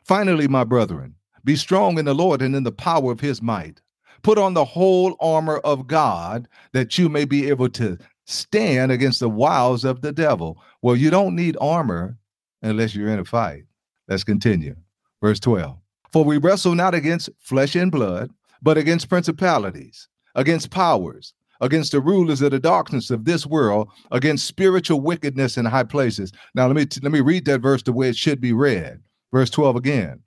Finally, 0.03 0.47
my 0.47 0.63
brethren, 0.63 1.15
be 1.43 1.55
strong 1.55 1.97
in 1.97 2.05
the 2.05 2.13
Lord 2.13 2.41
and 2.41 2.55
in 2.55 2.63
the 2.63 2.71
power 2.71 3.11
of 3.11 3.19
his 3.19 3.41
might. 3.41 3.81
Put 4.23 4.37
on 4.37 4.53
the 4.53 4.65
whole 4.65 5.15
armor 5.19 5.57
of 5.59 5.87
God 5.87 6.47
that 6.73 6.97
you 6.97 7.09
may 7.09 7.25
be 7.25 7.47
able 7.49 7.69
to 7.69 7.97
stand 8.25 8.91
against 8.91 9.19
the 9.19 9.29
wiles 9.29 9.85
of 9.85 10.01
the 10.01 10.11
devil. 10.11 10.61
Well, 10.81 10.95
you 10.95 11.09
don't 11.09 11.35
need 11.35 11.57
armor 11.61 12.17
unless 12.61 12.95
you're 12.95 13.09
in 13.09 13.19
a 13.19 13.25
fight. 13.25 13.63
Let's 14.07 14.23
continue. 14.23 14.75
Verse 15.21 15.39
12. 15.39 15.77
For 16.15 16.23
we 16.23 16.37
wrestle 16.37 16.75
not 16.75 16.95
against 16.95 17.29
flesh 17.39 17.75
and 17.75 17.91
blood, 17.91 18.31
but 18.61 18.77
against 18.77 19.09
principalities, 19.09 20.07
against 20.33 20.69
powers, 20.71 21.33
against 21.59 21.91
the 21.91 21.99
rulers 21.99 22.41
of 22.41 22.51
the 22.51 22.59
darkness 22.59 23.11
of 23.11 23.25
this 23.25 23.45
world, 23.45 23.89
against 24.11 24.45
spiritual 24.45 25.01
wickedness 25.01 25.57
in 25.57 25.65
high 25.65 25.83
places. 25.83 26.31
Now 26.53 26.67
let 26.67 26.77
me 26.77 26.87
let 27.03 27.11
me 27.11 27.19
read 27.19 27.43
that 27.47 27.59
verse 27.59 27.83
the 27.83 27.91
way 27.91 28.07
it 28.07 28.15
should 28.15 28.39
be 28.39 28.53
read. 28.53 29.01
Verse 29.33 29.49
12 29.49 29.75
again. 29.75 30.21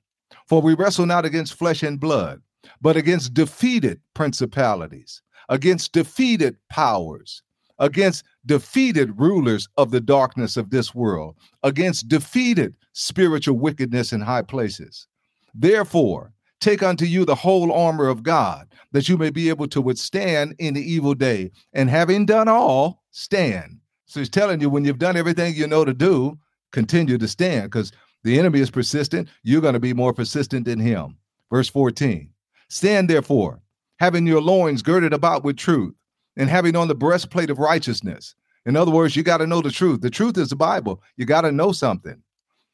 For 0.47 0.61
we 0.61 0.75
wrestle 0.75 1.07
not 1.07 1.25
against 1.25 1.55
flesh 1.55 1.83
and 1.83 1.99
blood, 1.99 2.43
but 2.83 2.99
against 2.99 3.33
defeated 3.33 3.99
principalities, 4.13 5.23
against 5.49 5.95
defeated 5.95 6.59
powers, 6.69 7.43
against 7.79 8.25
defeated 8.45 9.19
rulers 9.19 9.71
of 9.79 9.91
the 9.91 10.03
darkness 10.03 10.59
of 10.59 10.69
this 10.69 10.95
world, 10.95 11.35
against 11.63 12.09
defeated 12.09 12.75
spiritual 12.93 13.59
wickedness 13.59 14.13
in 14.13 14.21
high 14.21 14.43
places. 14.43 15.07
Therefore, 15.55 16.33
take 16.61 16.83
unto 16.83 17.05
you 17.05 17.25
the 17.25 17.35
whole 17.35 17.73
armor 17.73 18.09
of 18.09 18.23
God, 18.23 18.69
that 18.93 19.09
you 19.09 19.17
may 19.17 19.31
be 19.31 19.49
able 19.49 19.69
to 19.69 19.81
withstand 19.81 20.55
in 20.59 20.75
the 20.75 20.83
evil 20.83 21.15
day. 21.15 21.51
And 21.73 21.91
having 21.91 22.27
done 22.27 22.49
all, 22.49 23.03
stand. 23.11 23.79
So 24.07 24.21
he's 24.21 24.31
telling 24.31 24.61
you 24.61 24.71
when 24.71 24.85
you've 24.85 24.99
done 24.99 25.17
everything 25.17 25.55
you 25.55 25.67
know 25.67 25.85
to 25.85 25.95
do, 25.95 26.39
continue 26.73 27.19
to 27.19 27.29
stand 27.29 27.65
because 27.65 27.93
the 28.25 28.39
enemy 28.39 28.61
is 28.61 28.71
persistent. 28.71 29.29
You're 29.43 29.61
going 29.61 29.75
to 29.75 29.81
be 29.81 29.95
more 29.95 30.13
persistent 30.13 30.65
than 30.65 30.79
him. 30.79 31.17
Verse 31.51 31.69
14 31.69 32.31
Stand 32.69 33.09
therefore, 33.09 33.61
having 33.99 34.27
your 34.27 34.43
loins 34.43 34.83
girded 34.83 35.13
about 35.13 35.45
with 35.45 35.57
truth, 35.57 35.95
and 36.37 36.49
having 36.49 36.77
on 36.77 36.89
the 36.89 36.95
breastplate 36.95 37.51
of 37.51 37.59
righteousness. 37.59 38.35
In 38.67 38.77
other 38.77 38.91
words, 38.91 39.17
you 39.17 39.23
got 39.23 39.39
to 39.39 39.47
know 39.47 39.63
the 39.63 39.71
truth. 39.71 40.03
The 40.03 40.11
truth 40.11 40.37
is 40.37 40.51
the 40.51 40.57
Bible. 40.57 41.03
You 41.17 41.25
got 41.25 41.43
to 41.43 41.53
know 41.53 41.73
something. 41.73 42.23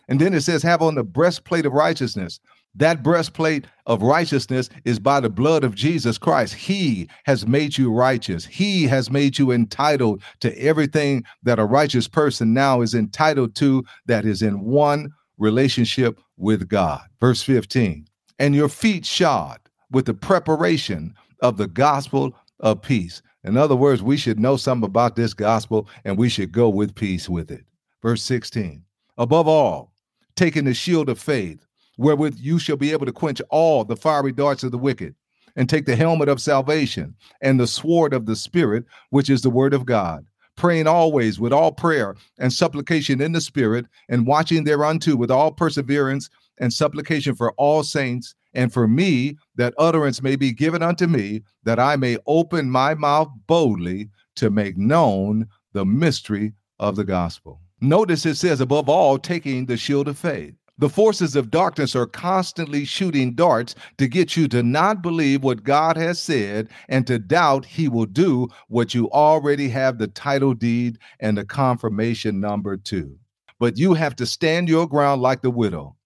And 0.09 0.21
then 0.21 0.35
it 0.35 0.43
says, 0.43 0.63
have 0.63 0.83
on 0.83 0.97
the 0.97 1.05
breastplate 1.05 1.67
of 1.67 1.73
righteousness. 1.73 2.41
That 2.77 3.03
breastplate 3.03 3.67
of 3.87 4.03
righteousness 4.03 4.69
is 4.85 4.99
by 4.99 5.21
the 5.21 5.31
blood 5.31 5.63
of 5.63 5.77
Jesus 5.77 6.19
Christ. 6.19 6.55
He 6.55 7.09
has 7.25 7.47
made 7.47 7.79
you 7.79 7.93
righteous. 7.93 8.45
He 8.45 8.85
has 8.85 9.11
made 9.11 9.39
you 9.39 9.53
entitled 9.53 10.23
to 10.41 10.59
everything 10.61 11.25
that 11.45 11.61
a 11.61 11.65
righteous 11.65 12.09
person 12.09 12.53
now 12.53 12.81
is 12.81 12.95
entitled 12.95 13.55
to, 13.57 13.85
that 14.07 14.25
is 14.25 14.43
in 14.43 14.61
one 14.61 15.13
relationship 15.39 16.21
with 16.37 16.69
God. 16.69 17.01
Verse 17.21 17.43
15, 17.43 18.07
and 18.39 18.55
your 18.55 18.69
feet 18.69 19.07
shod 19.07 19.61
with 19.93 20.07
the 20.07 20.15
preparation 20.15 21.15
of 21.41 21.57
the 21.57 21.69
gospel 21.69 22.35
of 22.61 22.83
peace. 22.83 23.23
In 23.45 23.57
other 23.57 23.77
words, 23.77 24.03
we 24.03 24.17
should 24.17 24.41
know 24.41 24.57
something 24.57 24.87
about 24.89 25.15
this 25.17 25.35
gospel 25.35 25.89
and 26.05 26.17
we 26.17 26.29
should 26.29 26.51
go 26.51 26.69
with 26.69 26.95
peace 26.95 27.29
with 27.29 27.51
it. 27.51 27.65
Verse 28.03 28.23
16, 28.23 28.83
above 29.19 29.47
all, 29.47 29.93
taking 30.35 30.65
the 30.65 30.75
shield 30.75 31.09
of 31.09 31.21
faith 31.21 31.65
wherewith 31.97 32.37
you 32.39 32.59
shall 32.59 32.77
be 32.77 32.93
able 32.93 33.07
to 33.07 33.13
quench 33.13 33.41
all 33.51 33.85
the 33.85 33.97
fiery 33.97 34.33
darts 34.33 34.63
of 34.63 34.71
the 34.73 34.79
wicked, 34.79 35.15
and 35.57 35.69
take 35.69 35.87
the 35.87 35.97
helmet 35.97 36.29
of 36.29 36.41
salvation 36.41 37.15
and 37.41 37.61
the 37.61 37.67
sword 37.67 38.13
of 38.13 38.27
the 38.27 38.37
Spirit, 38.37 38.85
which 39.11 39.31
is 39.31 39.43
the 39.43 39.51
word 39.51 39.73
of 39.73 39.87
God, 39.87 40.27
praying 40.57 40.87
always 40.87 41.39
with 41.39 41.53
all 41.53 41.73
prayer 41.73 42.17
and 42.39 42.53
supplication 42.53 43.21
in 43.21 43.33
the 43.33 43.41
Spirit, 43.41 43.87
and 44.09 44.27
watching 44.27 44.65
thereunto 44.65 45.15
with 45.15 45.31
all 45.31 45.53
perseverance 45.53 46.29
and 46.59 46.73
supplication 46.73 47.35
for 47.35 47.53
all 47.53 47.83
saints, 47.83 48.35
and 48.53 48.73
for 48.73 48.87
me, 48.87 49.37
that 49.57 49.75
utterance 49.79 50.23
may 50.23 50.37
be 50.37 50.53
given 50.53 50.83
unto 50.83 51.07
me, 51.07 51.43
that 51.65 51.79
I 51.79 51.97
may 51.97 52.19
open 52.27 52.71
my 52.71 52.95
mouth 52.95 53.29
boldly 53.47 54.09
to 54.37 54.51
make 54.51 54.77
known 54.77 55.49
the 55.73 55.85
mystery 55.85 56.53
of 56.79 56.97
the 56.97 57.05
gospel. 57.05 57.61
Notice 57.81 58.25
it 58.27 58.37
says, 58.37 58.61
above 58.61 58.89
all, 58.89 59.19
taking 59.19 59.67
the 59.67 59.77
shield 59.77 60.09
of 60.09 60.17
faith. 60.19 60.55
The 60.77 60.89
forces 60.89 61.37
of 61.37 61.53
darkness 61.53 61.95
are 61.95 62.07
constantly 62.07 62.85
shooting 62.85 63.35
darts 63.35 63.77
to 63.99 64.09
get 64.09 64.37
you 64.37 64.49
to 64.49 64.63
not 64.63 65.03
believe 65.03 65.45
what 65.45 65.63
God 65.63 65.97
has 65.97 66.21
said 66.21 66.69
and 66.89 67.07
to 67.07 67.19
doubt 67.21 67.65
He 67.65 67.87
will 67.87 68.07
do 68.07 68.49
what 68.67 68.93
you 68.93 69.09
already 69.11 69.69
have 69.69 69.99
the 69.99 70.09
title 70.09 70.53
deed 70.53 70.99
and 71.21 71.39
the 71.39 71.45
confirmation 71.45 72.41
number 72.41 72.77
to. 72.77 73.17
But 73.61 73.79
you 73.79 73.95
have 73.95 74.17
to 74.17 74.27
stand 74.27 74.69
your 74.69 74.89
ground 74.89 75.23
like 75.23 75.43
the 75.43 75.51
widow. 75.51 75.97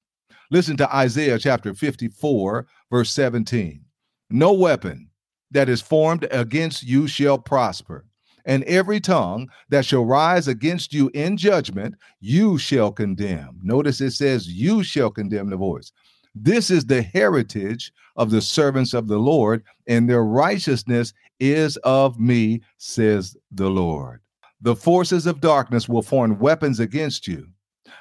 Listen 0.51 0.77
to 0.77 0.95
Isaiah 0.95 1.39
chapter 1.39 1.73
54, 1.73 2.67
verse 2.91 3.11
17. 3.11 3.81
No 4.29 4.53
weapon 4.53 5.09
that 5.51 5.71
is 5.71 5.81
formed 5.81 6.27
against 6.31 6.83
you 6.83 7.07
shall 7.07 7.39
prosper 7.39 8.05
and 8.49 8.65
every 8.65 8.99
tongue 8.99 9.47
that 9.69 9.85
shall 9.85 10.07
rise 10.07 10.49
against 10.49 10.95
you 10.95 11.11
in 11.13 11.37
judgment, 11.37 11.95
you 12.19 12.57
shall 12.57 12.91
condemn. 12.91 13.61
Notice 13.63 14.01
it 14.01 14.13
says, 14.13 14.49
You 14.49 14.83
shall 14.83 15.11
condemn 15.11 15.51
the 15.51 15.57
voice. 15.57 15.93
This 16.35 16.71
is 16.71 16.87
the 16.87 17.03
heritage 17.03 17.93
of 18.17 18.31
the 18.31 18.41
servants 18.41 18.95
of 18.95 19.07
the 19.07 19.19
Lord, 19.19 19.63
and 19.87 20.09
their 20.09 20.25
righteousness 20.25 21.13
is 21.39 21.77
of 21.79 22.19
me, 22.19 22.63
says 22.79 23.37
the 23.53 23.69
Lord. 23.69 24.21
The 24.63 24.75
forces 24.75 25.27
of 25.27 25.43
darkness 25.43 25.87
will 25.87 26.03
form 26.03 26.39
weapons 26.39 26.81
against 26.81 27.29
you, 27.29 27.49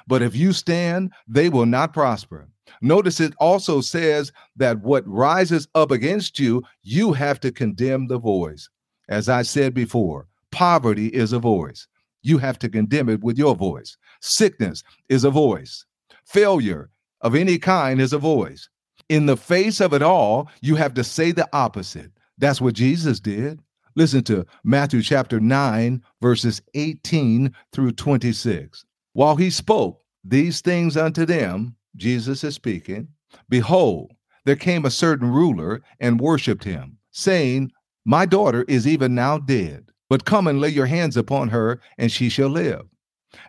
but 0.06 0.22
if 0.22 0.34
you 0.34 0.54
stand, 0.54 1.12
they 1.28 1.50
will 1.50 1.66
not 1.66 1.92
prosper. 1.92 2.48
Notice 2.80 3.20
it 3.20 3.34
also 3.38 3.82
says 3.82 4.32
that 4.56 4.80
what 4.80 5.06
rises 5.06 5.68
up 5.74 5.90
against 5.90 6.38
you, 6.38 6.62
you 6.82 7.12
have 7.12 7.38
to 7.40 7.52
condemn 7.52 8.06
the 8.06 8.18
voice. 8.18 8.68
As 9.10 9.28
I 9.28 9.42
said 9.42 9.74
before, 9.74 10.26
Poverty 10.50 11.08
is 11.08 11.32
a 11.32 11.38
voice. 11.38 11.86
You 12.22 12.38
have 12.38 12.58
to 12.60 12.68
condemn 12.68 13.08
it 13.08 13.22
with 13.22 13.38
your 13.38 13.54
voice. 13.54 13.96
Sickness 14.20 14.82
is 15.08 15.24
a 15.24 15.30
voice. 15.30 15.84
Failure 16.24 16.90
of 17.20 17.34
any 17.34 17.58
kind 17.58 18.00
is 18.00 18.12
a 18.12 18.18
voice. 18.18 18.68
In 19.08 19.26
the 19.26 19.36
face 19.36 19.80
of 19.80 19.92
it 19.94 20.02
all, 20.02 20.50
you 20.60 20.74
have 20.74 20.94
to 20.94 21.04
say 21.04 21.32
the 21.32 21.48
opposite. 21.52 22.10
That's 22.36 22.60
what 22.60 22.74
Jesus 22.74 23.20
did. 23.20 23.60
Listen 23.96 24.22
to 24.24 24.46
Matthew 24.64 25.02
chapter 25.02 25.40
9, 25.40 26.02
verses 26.20 26.60
18 26.74 27.52
through 27.72 27.92
26. 27.92 28.84
While 29.14 29.36
he 29.36 29.50
spoke 29.50 30.02
these 30.22 30.60
things 30.60 30.96
unto 30.96 31.24
them, 31.24 31.74
Jesus 31.96 32.44
is 32.44 32.54
speaking, 32.54 33.08
behold, 33.48 34.12
there 34.44 34.56
came 34.56 34.84
a 34.84 34.90
certain 34.90 35.30
ruler 35.30 35.82
and 36.00 36.20
worshiped 36.20 36.64
him, 36.64 36.98
saying, 37.10 37.72
My 38.04 38.24
daughter 38.24 38.64
is 38.68 38.86
even 38.86 39.14
now 39.14 39.38
dead 39.38 39.87
but 40.08 40.24
come 40.24 40.46
and 40.46 40.60
lay 40.60 40.68
your 40.68 40.86
hands 40.86 41.16
upon 41.16 41.48
her, 41.48 41.80
and 41.98 42.10
she 42.10 42.28
shall 42.28 42.48
live. 42.48 42.82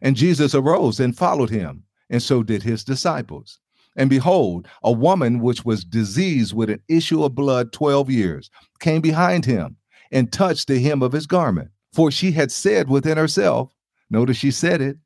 And 0.02 0.16
Jesus 0.16 0.54
arose 0.54 1.00
and 1.00 1.18
followed 1.18 1.50
him, 1.50 1.84
and 2.10 2.22
so 2.22 2.44
did 2.44 2.64
his 2.64 2.84
disciples. 2.84 3.60
And 3.96 4.10
behold, 4.10 4.68
a 4.84 4.92
woman 4.92 5.40
which 5.40 5.66
was 5.66 5.84
diseased 5.84 6.54
with 6.54 6.70
an 6.70 6.82
issue 6.88 7.24
of 7.24 7.36
blood 7.36 7.72
twelve 7.72 8.10
years 8.10 8.50
came 8.80 9.02
behind 9.02 9.46
him 9.46 9.78
and 10.12 10.32
touched 10.32 10.68
the 10.68 10.80
hem 10.80 11.02
of 11.02 11.12
his 11.12 11.28
garment. 11.28 11.70
For 11.94 12.12
she 12.12 12.32
had 12.32 12.52
said 12.52 12.90
within 12.90 13.18
herself, 13.18 13.74
notice 14.10 14.38
she 14.38 14.52
said 14.52 14.82
it 14.82 14.98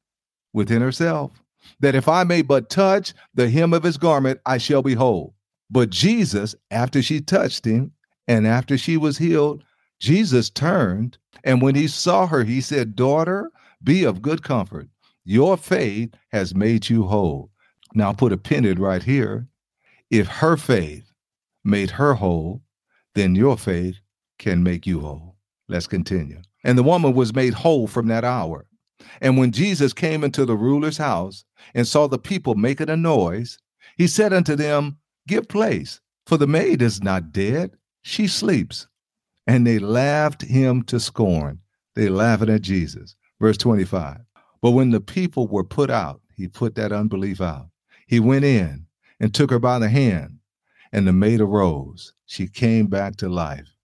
within 0.54 0.82
herself, 0.82 1.32
that 1.80 1.96
if 1.96 2.08
I 2.08 2.24
may 2.24 2.42
but 2.42 2.70
touch 2.70 3.14
the 3.34 3.50
hem 3.50 3.74
of 3.74 3.84
his 3.84 3.98
garment, 3.98 4.40
I 4.46 4.58
shall 4.58 4.82
be 4.82 4.94
whole. 4.94 5.34
But 5.70 5.90
Jesus, 5.90 6.56
after 6.72 7.02
she 7.02 7.22
touched 7.22 7.66
him 7.66 7.92
and 8.28 8.46
after 8.46 8.78
she 8.78 8.98
was 8.98 9.18
healed, 9.18 9.64
Jesus 10.04 10.50
turned, 10.50 11.18
and 11.46 11.62
when 11.62 11.76
he 11.76 11.88
saw 11.88 12.28
her, 12.28 12.44
he 12.44 12.60
said, 12.60 12.94
Daughter, 12.94 13.50
be 13.82 14.04
of 14.04 14.22
good 14.22 14.44
comfort. 14.44 14.90
Your 15.24 15.56
faith 15.56 16.14
has 16.34 16.54
made 16.54 16.90
you 16.90 17.06
whole. 17.06 17.52
Now 17.96 18.12
put 18.12 18.34
a 18.34 18.38
pin 18.38 18.66
in 18.66 18.82
right 18.82 19.02
here. 19.02 19.48
If 20.12 20.28
her 20.28 20.58
faith 20.58 21.14
made 21.64 21.92
her 21.92 22.16
whole, 22.16 22.64
then 23.16 23.34
your 23.34 23.58
faith 23.58 23.96
can 24.40 24.62
make 24.62 24.86
you 24.86 25.00
whole. 25.00 25.38
Let's 25.70 25.88
continue. 25.88 26.42
And 26.66 26.78
the 26.78 26.84
woman 26.84 27.14
was 27.14 27.34
made 27.34 27.54
whole 27.54 27.88
from 27.88 28.08
that 28.08 28.26
hour. 28.26 28.66
And 29.22 29.38
when 29.38 29.54
Jesus 29.54 29.94
came 29.94 30.26
into 30.26 30.44
the 30.44 30.58
ruler's 30.58 30.98
house 30.98 31.46
and 31.74 31.88
saw 31.88 32.08
the 32.08 32.20
people 32.20 32.56
making 32.56 32.90
a 32.90 32.98
noise, 32.98 33.58
he 33.96 34.08
said 34.08 34.34
unto 34.34 34.58
them, 34.58 34.98
Give 35.30 35.48
place, 35.48 36.02
for 36.26 36.36
the 36.36 36.46
maid 36.46 36.82
is 36.82 37.02
not 37.02 37.32
dead, 37.32 37.78
she 38.02 38.28
sleeps 38.28 38.86
and 39.48 39.68
they 39.68 39.80
laughed 39.80 40.42
him 40.44 40.84
to 40.84 41.00
scorn. 41.00 41.60
They 41.96 42.10
laughing 42.10 42.50
at 42.50 42.62
Jesus. 42.62 43.16
Verse 43.40 43.58
25. 43.58 44.20
But 44.62 44.72
when 44.72 44.92
the 44.92 45.02
people 45.02 45.48
were 45.48 45.64
put 45.64 45.90
out, 45.90 46.22
he 46.36 46.48
put 46.48 46.76
that 46.76 46.92
unbelief 46.92 47.42
out. 47.42 47.68
He 48.08 48.20
went 48.20 48.46
in 48.46 48.86
and 49.20 49.34
took 49.34 49.52
her 49.52 49.60
by 49.60 49.80
the 49.80 49.90
hand 49.90 50.40
And 50.92 51.08
the 51.08 51.14
maid 51.14 51.42
arose. 51.42 52.14
She 52.26 52.48
came 52.48 52.88
back 52.88 53.18
to 53.18 53.30
life. 53.30 53.76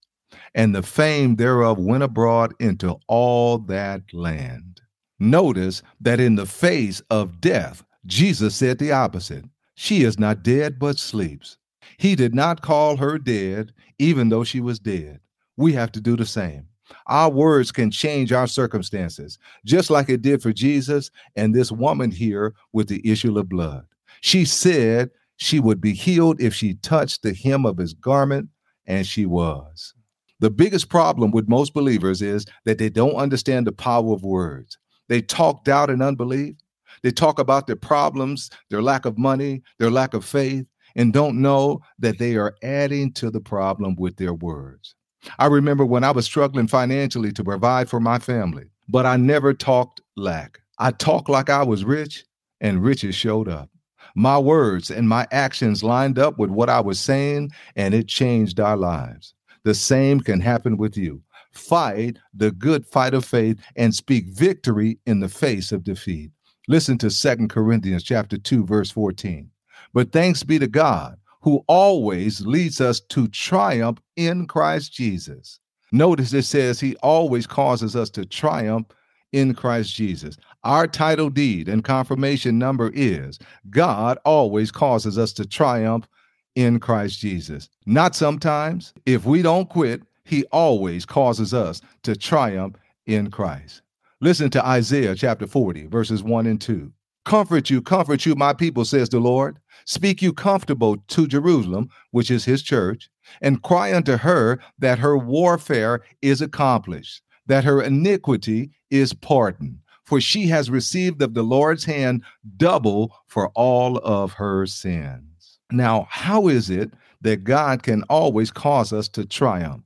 And 0.56 0.76
the 0.76 0.84
fame 0.84 1.36
thereof 1.38 1.80
went 1.80 2.04
abroad 2.04 2.54
into 2.60 2.98
all 3.08 3.58
that 3.60 4.04
land. 4.14 4.82
Notice 5.20 5.84
that 6.02 6.20
in 6.20 6.36
the 6.36 6.46
face 6.46 7.02
of 7.10 7.42
death, 7.42 7.84
Jesus 8.06 8.56
said 8.56 8.80
the 8.80 8.92
opposite. 8.92 9.46
She 9.76 10.04
is 10.04 10.20
not 10.20 10.44
dead, 10.44 10.80
but 10.80 11.00
sleeps. 11.00 11.58
He 11.98 12.16
did 12.16 12.36
not 12.36 12.62
call 12.62 12.98
her 12.98 13.18
dead, 13.18 13.74
even 14.00 14.30
though 14.30 14.44
she 14.44 14.62
was 14.62 14.80
dead. 14.80 15.20
We 15.60 15.74
have 15.74 15.92
to 15.92 16.00
do 16.00 16.16
the 16.16 16.26
same. 16.26 16.66
Our 17.08 17.30
words 17.30 17.70
can 17.70 17.92
change 17.92 18.32
our 18.32 18.48
circumstances, 18.48 19.38
just 19.66 19.90
like 19.90 20.08
it 20.08 20.22
did 20.22 20.42
for 20.42 20.54
Jesus 20.54 21.12
and 21.36 21.54
this 21.54 21.70
woman 21.70 22.12
here 22.12 22.56
with 22.72 22.88
the 22.88 23.02
issue 23.04 23.38
of 23.38 23.50
blood. 23.50 23.84
She 24.22 24.46
said 24.46 25.10
she 25.36 25.60
would 25.60 25.82
be 25.82 25.92
healed 25.92 26.40
if 26.40 26.54
she 26.54 26.76
touched 26.76 27.24
the 27.24 27.34
hem 27.34 27.66
of 27.66 27.78
his 27.78 27.94
garment, 27.94 28.48
and 28.86 29.06
she 29.06 29.26
was. 29.26 29.94
The 30.40 30.50
biggest 30.50 30.88
problem 30.88 31.32
with 31.32 31.50
most 31.50 31.74
believers 31.74 32.22
is 32.22 32.46
that 32.64 32.78
they 32.78 32.90
don't 32.90 33.16
understand 33.16 33.68
the 33.68 33.74
power 33.74 34.14
of 34.14 34.24
words. 34.24 34.78
They 35.10 35.22
talk 35.22 35.66
doubt 35.66 35.90
and 35.90 36.02
unbelief. 36.02 36.56
They 37.04 37.12
talk 37.12 37.38
about 37.38 37.68
their 37.68 37.76
problems, 37.76 38.50
their 38.70 38.82
lack 38.82 39.04
of 39.04 39.18
money, 39.18 39.64
their 39.78 39.92
lack 39.92 40.14
of 40.14 40.24
faith, 40.24 40.66
and 40.96 41.12
don't 41.12 41.42
know 41.42 41.82
that 42.00 42.18
they 42.18 42.38
are 42.38 42.56
adding 42.64 43.12
to 43.16 43.30
the 43.30 43.42
problem 43.42 43.98
with 43.98 44.16
their 44.16 44.34
words. 44.34 44.96
I 45.38 45.48
remember 45.48 45.86
when 45.86 46.04
I 46.04 46.12
was 46.12 46.26
struggling 46.26 46.68
financially 46.68 47.32
to 47.34 47.44
provide 47.44 47.90
for 47.90 48.00
my 48.00 48.20
family, 48.20 48.70
but 48.88 49.06
I 49.06 49.18
never 49.18 49.54
talked 49.54 50.02
lack. 50.16 50.60
I 50.80 50.92
talked 50.92 51.30
like 51.30 51.50
I 51.50 51.64
was 51.64 51.84
rich, 51.84 52.26
and 52.62 52.84
riches 52.84 53.16
showed 53.16 53.48
up. 53.48 53.70
My 54.16 54.38
words 54.38 54.90
and 54.90 55.08
my 55.08 55.28
actions 55.32 55.84
lined 55.84 56.18
up 56.18 56.38
with 56.40 56.50
what 56.50 56.70
I 56.70 56.80
was 56.80 57.00
saying, 57.00 57.52
and 57.76 57.94
it 57.94 58.08
changed 58.08 58.60
our 58.60 58.78
lives. 58.78 59.34
The 59.64 59.74
same 59.74 60.20
can 60.20 60.40
happen 60.40 60.78
with 60.78 60.98
you. 60.98 61.22
Fight 61.52 62.18
the 62.34 62.52
good 62.52 62.86
fight 62.86 63.14
of 63.14 63.26
faith 63.26 63.60
and 63.76 63.94
speak 63.94 64.28
victory 64.28 65.00
in 65.06 65.20
the 65.20 65.30
face 65.30 65.72
of 65.72 65.84
defeat. 65.84 66.32
Listen 66.68 66.98
to 67.00 67.10
Second 67.10 67.50
Corinthians 67.50 68.04
chapter 68.04 68.38
2 68.38 68.66
verse 68.66 68.92
14. 68.92 69.50
But 69.94 70.12
thanks 70.12 70.44
be 70.44 70.60
to 70.60 70.68
God 70.68 71.18
who 71.42 71.64
always 71.68 72.42
leads 72.42 72.82
us 72.82 73.00
to 73.00 73.28
triumph 73.28 74.00
in 74.16 74.46
Christ 74.48 74.94
Jesus. 74.94 75.60
Notice 75.92 76.34
it 76.34 76.44
says 76.44 76.80
he 76.80 76.96
always 76.98 77.48
causes 77.48 77.96
us 77.96 78.10
to 78.12 78.26
triumph 78.26 78.88
in 79.32 79.54
Christ 79.54 79.96
Jesus. 79.96 80.38
Our 80.64 80.88
title 80.88 81.30
deed 81.30 81.70
and 81.70 81.84
confirmation 81.84 82.60
number 82.60 82.92
is 82.94 83.40
God 83.70 84.18
always 84.26 84.72
causes 84.72 85.18
us 85.18 85.34
to 85.34 85.46
triumph 85.46 86.08
in 86.56 86.80
Christ 86.80 87.20
Jesus. 87.20 87.70
Not 87.86 88.16
sometimes. 88.16 88.94
If 89.06 89.26
we 89.26 89.42
don't 89.42 89.70
quit, 89.70 90.02
he 90.26 90.46
always 90.46 91.06
causes 91.06 91.54
us 91.54 91.82
to 92.04 92.16
triumph 92.16 92.76
in 93.06 93.32
Christ. 93.32 93.82
Listen 94.22 94.50
to 94.52 94.66
Isaiah 94.66 95.16
chapter 95.16 95.48
40, 95.48 95.88
verses 95.88 96.22
1 96.22 96.46
and 96.46 96.60
2. 96.60 96.92
Comfort 97.26 97.70
you, 97.70 97.82
comfort 97.82 98.26
you, 98.26 98.36
my 98.36 98.54
people, 98.54 98.86
says 98.86 99.10
the 99.10 99.20
Lord. 99.20 99.58
Speak 99.90 100.22
you 100.22 100.34
comfortable 100.34 100.98
to 101.08 101.26
Jerusalem, 101.26 101.90
which 102.12 102.30
is 102.30 102.46
his 102.46 102.62
church, 102.62 103.10
and 103.42 103.64
cry 103.64 103.92
unto 103.92 104.18
her 104.18 104.60
that 104.78 105.00
her 105.00 105.18
warfare 105.18 106.04
is 106.22 106.44
accomplished, 106.44 107.24
that 107.48 107.64
her 107.64 107.82
iniquity 107.82 108.70
is 108.92 109.14
pardoned. 109.14 109.80
For 110.06 110.22
she 110.22 110.46
has 110.46 110.70
received 110.70 111.24
of 111.24 111.34
the 111.34 111.42
Lord's 111.42 111.86
hand 111.86 112.22
double 112.56 113.16
for 113.26 113.50
all 113.56 113.98
of 113.98 114.34
her 114.34 114.68
sins. 114.68 115.58
Now, 115.72 116.06
how 116.12 116.50
is 116.50 116.70
it 116.70 116.94
that 117.22 117.44
God 117.44 117.82
can 117.82 118.04
always 118.04 118.52
cause 118.52 118.94
us 118.94 119.10
to 119.10 119.26
triumph? 119.26 119.82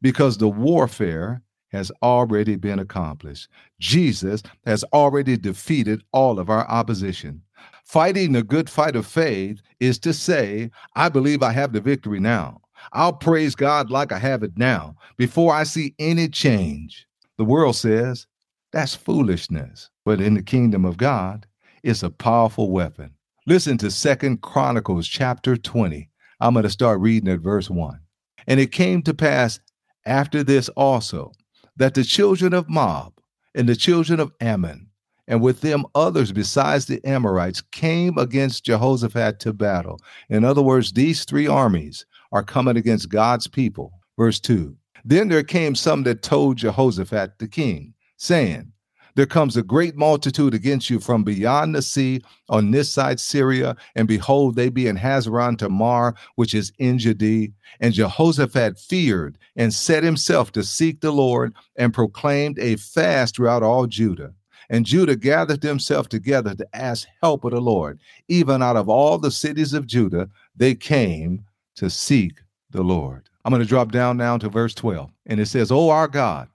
Because 0.00 0.38
the 0.38 0.48
warfare 0.48 1.42
has 1.72 1.90
already 2.02 2.56
been 2.56 2.78
accomplished. 2.78 3.48
Jesus 3.80 4.42
has 4.66 4.84
already 4.92 5.36
defeated 5.36 6.02
all 6.12 6.38
of 6.38 6.50
our 6.50 6.68
opposition. 6.68 7.42
Fighting 7.84 8.32
the 8.32 8.42
good 8.42 8.70
fight 8.70 8.94
of 8.94 9.06
faith 9.06 9.60
is 9.80 9.98
to 10.00 10.12
say, 10.12 10.70
I 10.94 11.08
believe 11.08 11.42
I 11.42 11.52
have 11.52 11.72
the 11.72 11.80
victory 11.80 12.20
now. 12.20 12.60
I'll 12.92 13.12
praise 13.12 13.54
God 13.54 13.90
like 13.90 14.12
I 14.12 14.18
have 14.18 14.42
it 14.42 14.56
now 14.56 14.96
before 15.16 15.54
I 15.54 15.64
see 15.64 15.94
any 15.98 16.28
change. 16.28 17.06
The 17.38 17.44
world 17.44 17.76
says 17.76 18.26
that's 18.72 18.94
foolishness, 18.94 19.90
but 20.04 20.20
in 20.20 20.34
the 20.34 20.42
kingdom 20.42 20.84
of 20.84 20.96
God, 20.96 21.46
it's 21.82 22.02
a 22.02 22.10
powerful 22.10 22.70
weapon. 22.70 23.12
Listen 23.46 23.76
to 23.78 23.90
Second 23.90 24.40
Chronicles 24.40 25.06
chapter 25.06 25.56
20. 25.56 26.08
I'm 26.40 26.54
going 26.54 26.62
to 26.64 26.70
start 26.70 27.00
reading 27.00 27.32
at 27.32 27.40
verse 27.40 27.68
1. 27.68 27.98
And 28.46 28.58
it 28.58 28.72
came 28.72 29.02
to 29.02 29.14
pass 29.14 29.60
after 30.06 30.42
this 30.42 30.68
also 30.70 31.32
that 31.76 31.94
the 31.94 32.04
children 32.04 32.52
of 32.52 32.68
Moab 32.68 33.12
and 33.54 33.68
the 33.68 33.76
children 33.76 34.20
of 34.20 34.32
Ammon, 34.40 34.88
and 35.28 35.40
with 35.40 35.60
them 35.60 35.84
others 35.94 36.32
besides 36.32 36.86
the 36.86 37.04
Amorites, 37.06 37.60
came 37.60 38.18
against 38.18 38.64
Jehoshaphat 38.64 39.40
to 39.40 39.52
battle. 39.52 40.00
In 40.28 40.44
other 40.44 40.62
words, 40.62 40.92
these 40.92 41.24
three 41.24 41.46
armies 41.46 42.04
are 42.32 42.42
coming 42.42 42.76
against 42.76 43.08
God's 43.08 43.46
people. 43.46 43.92
Verse 44.18 44.40
2 44.40 44.76
Then 45.04 45.28
there 45.28 45.42
came 45.42 45.74
some 45.74 46.02
that 46.04 46.22
told 46.22 46.58
Jehoshaphat 46.58 47.38
the 47.38 47.48
king, 47.48 47.94
saying, 48.16 48.71
there 49.14 49.26
comes 49.26 49.56
a 49.56 49.62
great 49.62 49.96
multitude 49.96 50.54
against 50.54 50.88
you 50.88 50.98
from 50.98 51.24
beyond 51.24 51.74
the 51.74 51.82
sea 51.82 52.22
on 52.48 52.70
this 52.70 52.90
side 52.92 53.20
Syria, 53.20 53.76
and 53.94 54.08
behold, 54.08 54.56
they 54.56 54.68
be 54.68 54.86
in 54.86 54.96
Hazazon 54.96 55.58
Tamar, 55.58 56.14
which 56.36 56.54
is 56.54 56.72
En 56.78 56.96
Gedi. 56.96 57.52
And 57.80 57.94
Jehoshaphat 57.94 58.78
feared 58.78 59.38
and 59.56 59.72
set 59.72 60.02
himself 60.02 60.52
to 60.52 60.62
seek 60.62 61.00
the 61.00 61.10
Lord 61.10 61.54
and 61.76 61.92
proclaimed 61.92 62.58
a 62.58 62.76
fast 62.76 63.36
throughout 63.36 63.62
all 63.62 63.86
Judah. 63.86 64.32
And 64.70 64.86
Judah 64.86 65.16
gathered 65.16 65.60
themselves 65.60 66.08
together 66.08 66.54
to 66.54 66.66
ask 66.74 67.06
help 67.20 67.44
of 67.44 67.50
the 67.50 67.60
Lord. 67.60 68.00
Even 68.28 68.62
out 68.62 68.76
of 68.76 68.88
all 68.88 69.18
the 69.18 69.30
cities 69.30 69.74
of 69.74 69.86
Judah, 69.86 70.30
they 70.56 70.74
came 70.74 71.44
to 71.76 71.90
seek 71.90 72.40
the 72.70 72.82
Lord. 72.82 73.28
I'm 73.44 73.50
going 73.50 73.62
to 73.62 73.68
drop 73.68 73.92
down 73.92 74.16
now 74.16 74.38
to 74.38 74.48
verse 74.48 74.74
12. 74.74 75.10
And 75.26 75.40
it 75.40 75.46
says, 75.46 75.70
O 75.70 75.90
our 75.90 76.08
God, 76.08 76.48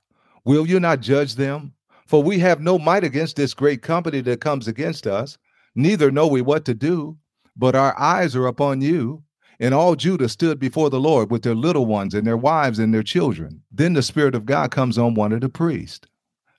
will 0.45 0.65
you 0.65 0.79
not 0.79 1.01
judge 1.01 1.35
them? 1.35 1.73
For 2.07 2.23
we 2.23 2.39
have 2.39 2.61
no 2.61 2.79
might 2.79 3.03
against 3.03 3.35
this 3.35 3.53
great 3.53 3.81
company 3.81 4.21
that 4.21 4.39
comes 4.39 4.67
against 4.67 5.05
us, 5.05 5.37
neither 5.75 6.09
know 6.09 6.25
we 6.25 6.41
what 6.41 6.63
to 6.65 6.73
do, 6.73 7.17
but 7.55 7.75
our 7.75 7.99
eyes 7.99 8.33
are 8.35 8.47
upon 8.47 8.81
you. 8.81 9.23
And 9.59 9.73
all 9.73 9.95
Judah 9.95 10.29
stood 10.29 10.59
before 10.59 10.89
the 10.89 10.99
Lord 10.99 11.31
with 11.31 11.41
their 11.41 11.55
little 11.55 11.85
ones 11.85 12.13
and 12.13 12.25
their 12.25 12.37
wives 12.37 12.79
and 12.79 12.93
their 12.93 13.03
children. 13.03 13.63
Then 13.71 13.93
the 13.93 14.03
Spirit 14.03 14.35
of 14.35 14.45
God 14.45 14.71
comes 14.71 14.97
on 14.97 15.15
one 15.15 15.33
of 15.33 15.41
the 15.41 15.49
priests. 15.49 16.07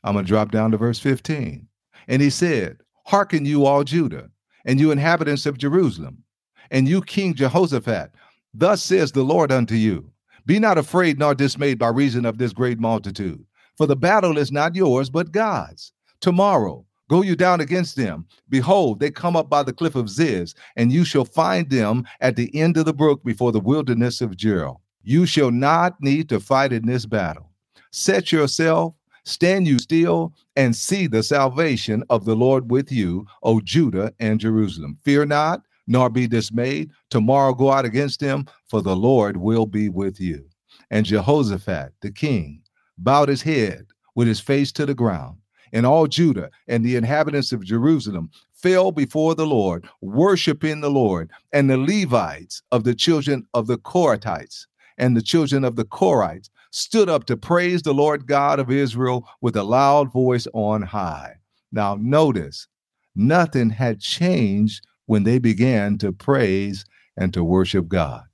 I'm 0.05 0.15
going 0.15 0.25
to 0.25 0.29
drop 0.29 0.51
down 0.51 0.73
to 0.73 0.77
verse 0.77 0.99
15. 0.99 1.67
And 2.09 2.23
he 2.23 2.29
said, 2.29 2.79
Hearken 3.07 3.45
you 3.45 3.65
all 3.65 3.85
Judah, 3.85 4.31
and 4.65 4.79
you 4.79 4.91
inhabitants 4.91 5.47
of 5.47 5.57
Jerusalem, 5.57 6.25
and 6.71 6.89
you 6.89 7.01
King 7.01 7.35
Jehoshaphat, 7.35 8.11
thus 8.53 8.83
says 8.83 9.13
the 9.13 9.23
Lord 9.23 9.51
unto 9.53 9.77
you 9.77 10.11
Be 10.45 10.59
not 10.59 10.77
afraid 10.77 11.19
nor 11.19 11.35
dismayed 11.35 11.79
by 11.79 11.89
reason 11.89 12.27
of 12.27 12.37
this 12.37 12.53
great 12.53 12.81
multitude 12.81 13.47
for 13.79 13.87
the 13.87 13.97
battle 13.97 14.37
is 14.37 14.51
not 14.51 14.75
yours, 14.75 15.09
but 15.09 15.31
God's. 15.31 15.93
Tomorrow, 16.21 16.85
go 17.09 17.23
you 17.23 17.37
down 17.37 17.61
against 17.61 17.95
them. 17.95 18.27
Behold, 18.49 18.99
they 18.99 19.09
come 19.09 19.37
up 19.37 19.49
by 19.49 19.63
the 19.63 19.73
cliff 19.73 19.95
of 19.95 20.11
Ziz, 20.11 20.53
and 20.75 20.91
you 20.93 21.05
shall 21.05 21.25
find 21.25 21.71
them 21.71 22.05
at 22.21 22.35
the 22.35 22.53
end 22.57 22.77
of 22.77 22.87
the 22.87 22.93
brook 22.93 23.23
before 23.23 23.53
the 23.53 23.61
wilderness 23.61 24.21
of 24.21 24.37
Jeruel. 24.37 24.81
You 25.05 25.27
shall 25.27 25.53
not 25.53 25.95
need 26.01 26.29
to 26.31 26.41
fight 26.41 26.73
in 26.73 26.87
this 26.87 27.07
battle. 27.07 27.53
Set 27.93 28.33
yourself, 28.33 28.95
stand 29.25 29.69
you 29.69 29.79
still, 29.79 30.35
and 30.57 30.75
see 30.75 31.07
the 31.07 31.23
salvation 31.23 32.03
of 32.11 32.25
the 32.25 32.35
Lord 32.35 32.73
with 32.73 32.91
you, 32.91 33.27
O 33.45 33.61
Judah 33.61 34.13
and 34.19 34.41
Jerusalem. 34.41 34.99
Fear 35.05 35.27
not, 35.27 35.63
nor 35.87 36.11
be 36.11 36.27
dismayed. 36.27 36.91
Tomorrow 37.11 37.55
go 37.55 37.71
out 37.71 37.85
against 37.85 38.19
them, 38.19 38.47
for 38.67 38.83
the 38.83 38.97
Lord 38.97 39.37
will 39.37 39.67
be 39.67 39.89
with 39.89 40.21
you. 40.21 40.45
And 40.91 41.07
Jehoshaphat, 41.07 41.93
the 42.01 42.11
king, 42.11 42.63
bowed 42.99 43.29
his 43.29 43.43
head 43.43 43.87
with 44.15 44.29
his 44.29 44.41
face 44.41 44.73
to 44.73 44.87
the 44.87 44.95
ground. 44.95 45.39
And 45.73 45.85
all 45.87 46.07
Judah 46.07 46.51
and 46.67 46.85
the 46.85 46.97
inhabitants 46.97 47.53
of 47.53 47.65
Jerusalem 47.65 48.31
fell 48.53 48.91
before 48.91 49.35
the 49.35 49.47
Lord, 49.47 49.87
worshiping 50.01 50.81
the 50.81 50.91
Lord. 50.91 51.31
And 51.53 51.69
the 51.69 51.77
Levites 51.77 52.63
of 52.73 52.85
the 52.85 52.95
children 52.95 53.47
of 53.55 53.67
the 53.67 53.79
Korathites 53.79 54.67
and 54.99 55.17
the 55.17 55.23
children 55.23 55.65
of 55.65 55.77
the 55.77 55.85
Korhites 55.85 56.51
stood 56.71 57.09
up 57.09 57.25
to 57.25 57.37
praise 57.37 57.83
the 57.83 57.95
Lord 57.95 58.27
God 58.27 58.59
of 58.59 58.71
Israel 58.71 59.27
with 59.41 59.57
a 59.57 59.63
loud 59.63 60.13
voice 60.13 60.47
on 60.53 60.83
high. 60.83 61.37
Now, 61.73 61.97
notice, 61.99 62.67
nothing 63.15 63.71
had 63.71 64.01
changed 64.01 64.85
when 65.07 65.23
they 65.23 65.39
began 65.39 65.97
to 65.99 66.13
praise 66.13 66.85
and 67.17 67.33
to 67.33 67.45
worship 67.45 67.89
God. 67.89 68.25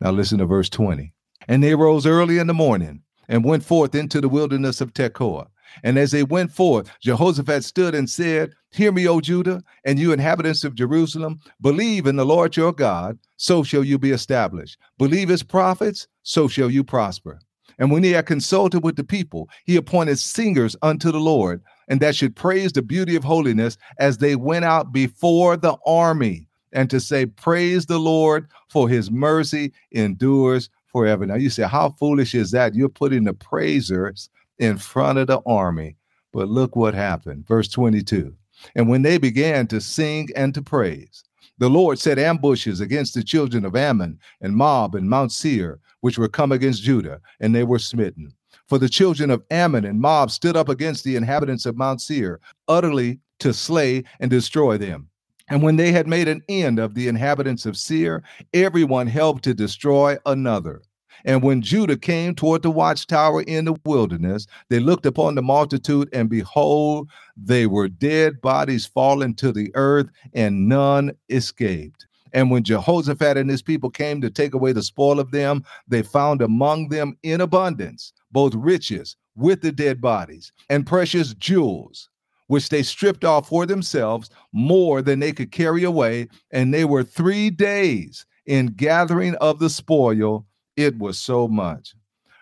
Now, 0.00 0.10
listen 0.12 0.38
to 0.38 0.46
verse 0.46 0.68
20. 0.68 1.12
And 1.48 1.62
they 1.62 1.74
rose 1.74 2.06
early 2.06 2.38
in 2.38 2.46
the 2.46 2.54
morning 2.54 3.02
and 3.30 3.44
went 3.44 3.64
forth 3.64 3.94
into 3.94 4.20
the 4.20 4.28
wilderness 4.28 4.82
of 4.82 4.92
Tekoa. 4.92 5.46
And 5.84 5.98
as 5.98 6.10
they 6.10 6.24
went 6.24 6.50
forth, 6.50 6.90
Jehoshaphat 7.00 7.64
stood 7.64 7.94
and 7.94 8.10
said, 8.10 8.52
Hear 8.72 8.92
me, 8.92 9.06
O 9.08 9.20
Judah, 9.20 9.62
and 9.84 9.98
you 9.98 10.12
inhabitants 10.12 10.64
of 10.64 10.74
Jerusalem, 10.74 11.40
believe 11.60 12.06
in 12.06 12.16
the 12.16 12.26
Lord 12.26 12.56
your 12.56 12.72
God, 12.72 13.18
so 13.36 13.62
shall 13.62 13.84
you 13.84 13.98
be 13.98 14.10
established. 14.10 14.76
Believe 14.98 15.28
his 15.28 15.44
prophets, 15.44 16.08
so 16.24 16.48
shall 16.48 16.70
you 16.70 16.82
prosper. 16.84 17.38
And 17.78 17.90
when 17.90 18.02
he 18.02 18.10
had 18.10 18.26
consulted 18.26 18.82
with 18.82 18.96
the 18.96 19.04
people, 19.04 19.48
he 19.64 19.76
appointed 19.76 20.18
singers 20.18 20.76
unto 20.82 21.12
the 21.12 21.20
Lord, 21.20 21.62
and 21.88 22.00
that 22.00 22.16
should 22.16 22.36
praise 22.36 22.72
the 22.72 22.82
beauty 22.82 23.16
of 23.16 23.24
holiness 23.24 23.78
as 23.98 24.18
they 24.18 24.36
went 24.36 24.64
out 24.64 24.92
before 24.92 25.56
the 25.56 25.76
army, 25.86 26.48
and 26.72 26.90
to 26.90 27.00
say, 27.00 27.26
Praise 27.26 27.86
the 27.86 27.98
Lord, 27.98 28.48
for 28.68 28.88
his 28.88 29.10
mercy 29.10 29.72
endures 29.92 30.68
forever. 30.92 31.26
Now 31.26 31.36
you 31.36 31.50
say, 31.50 31.64
How 31.64 31.90
foolish 31.98 32.34
is 32.34 32.50
that? 32.52 32.74
You're 32.74 32.88
putting 32.88 33.24
the 33.24 33.34
praisers 33.34 34.28
in 34.58 34.78
front 34.78 35.18
of 35.18 35.26
the 35.26 35.40
army. 35.46 35.96
But 36.32 36.48
look 36.48 36.76
what 36.76 36.94
happened. 36.94 37.46
Verse 37.46 37.68
22. 37.68 38.34
And 38.74 38.88
when 38.88 39.02
they 39.02 39.18
began 39.18 39.66
to 39.68 39.80
sing 39.80 40.28
and 40.36 40.54
to 40.54 40.62
praise, 40.62 41.24
the 41.58 41.68
Lord 41.68 41.98
set 41.98 42.18
ambushes 42.18 42.80
against 42.80 43.14
the 43.14 43.22
children 43.22 43.64
of 43.64 43.76
Ammon 43.76 44.18
and 44.40 44.56
Moab 44.56 44.94
and 44.94 45.08
Mount 45.08 45.32
Seir, 45.32 45.78
which 46.00 46.18
were 46.18 46.28
come 46.28 46.52
against 46.52 46.82
Judah, 46.82 47.20
and 47.40 47.54
they 47.54 47.64
were 47.64 47.78
smitten. 47.78 48.32
For 48.66 48.78
the 48.78 48.88
children 48.88 49.30
of 49.30 49.42
Ammon 49.50 49.84
and 49.84 50.00
Moab 50.00 50.30
stood 50.30 50.56
up 50.56 50.68
against 50.68 51.04
the 51.04 51.16
inhabitants 51.16 51.66
of 51.66 51.76
Mount 51.76 52.00
Seir, 52.00 52.40
utterly 52.68 53.18
to 53.40 53.52
slay 53.52 54.04
and 54.20 54.30
destroy 54.30 54.78
them. 54.78 55.09
And 55.50 55.62
when 55.62 55.76
they 55.76 55.90
had 55.90 56.06
made 56.06 56.28
an 56.28 56.42
end 56.48 56.78
of 56.78 56.94
the 56.94 57.08
inhabitants 57.08 57.66
of 57.66 57.76
Seir, 57.76 58.22
everyone 58.54 59.08
helped 59.08 59.42
to 59.44 59.52
destroy 59.52 60.16
another. 60.24 60.82
And 61.24 61.42
when 61.42 61.60
Judah 61.60 61.98
came 61.98 62.34
toward 62.34 62.62
the 62.62 62.70
watchtower 62.70 63.42
in 63.42 63.64
the 63.66 63.74
wilderness, 63.84 64.46
they 64.68 64.80
looked 64.80 65.04
upon 65.04 65.34
the 65.34 65.42
multitude, 65.42 66.08
and 66.12 66.30
behold, 66.30 67.10
they 67.36 67.66
were 67.66 67.88
dead 67.88 68.40
bodies 68.40 68.86
fallen 68.86 69.34
to 69.34 69.52
the 69.52 69.70
earth, 69.74 70.08
and 70.32 70.68
none 70.68 71.12
escaped. 71.28 72.06
And 72.32 72.50
when 72.50 72.62
Jehoshaphat 72.62 73.36
and 73.36 73.50
his 73.50 73.60
people 73.60 73.90
came 73.90 74.20
to 74.20 74.30
take 74.30 74.54
away 74.54 74.72
the 74.72 74.82
spoil 74.82 75.18
of 75.18 75.32
them, 75.32 75.64
they 75.88 76.02
found 76.02 76.42
among 76.42 76.88
them 76.88 77.18
in 77.22 77.40
abundance 77.40 78.12
both 78.30 78.54
riches 78.54 79.16
with 79.34 79.62
the 79.62 79.72
dead 79.72 80.00
bodies 80.00 80.52
and 80.68 80.86
precious 80.86 81.34
jewels, 81.34 82.08
which 82.50 82.68
they 82.68 82.82
stripped 82.82 83.24
off 83.24 83.48
for 83.48 83.64
themselves 83.64 84.28
more 84.52 85.02
than 85.02 85.20
they 85.20 85.30
could 85.30 85.52
carry 85.52 85.84
away. 85.84 86.26
And 86.50 86.74
they 86.74 86.84
were 86.84 87.04
three 87.04 87.48
days 87.48 88.26
in 88.44 88.74
gathering 88.74 89.36
of 89.36 89.60
the 89.60 89.70
spoil. 89.70 90.46
It 90.76 90.98
was 90.98 91.16
so 91.16 91.46
much. 91.46 91.94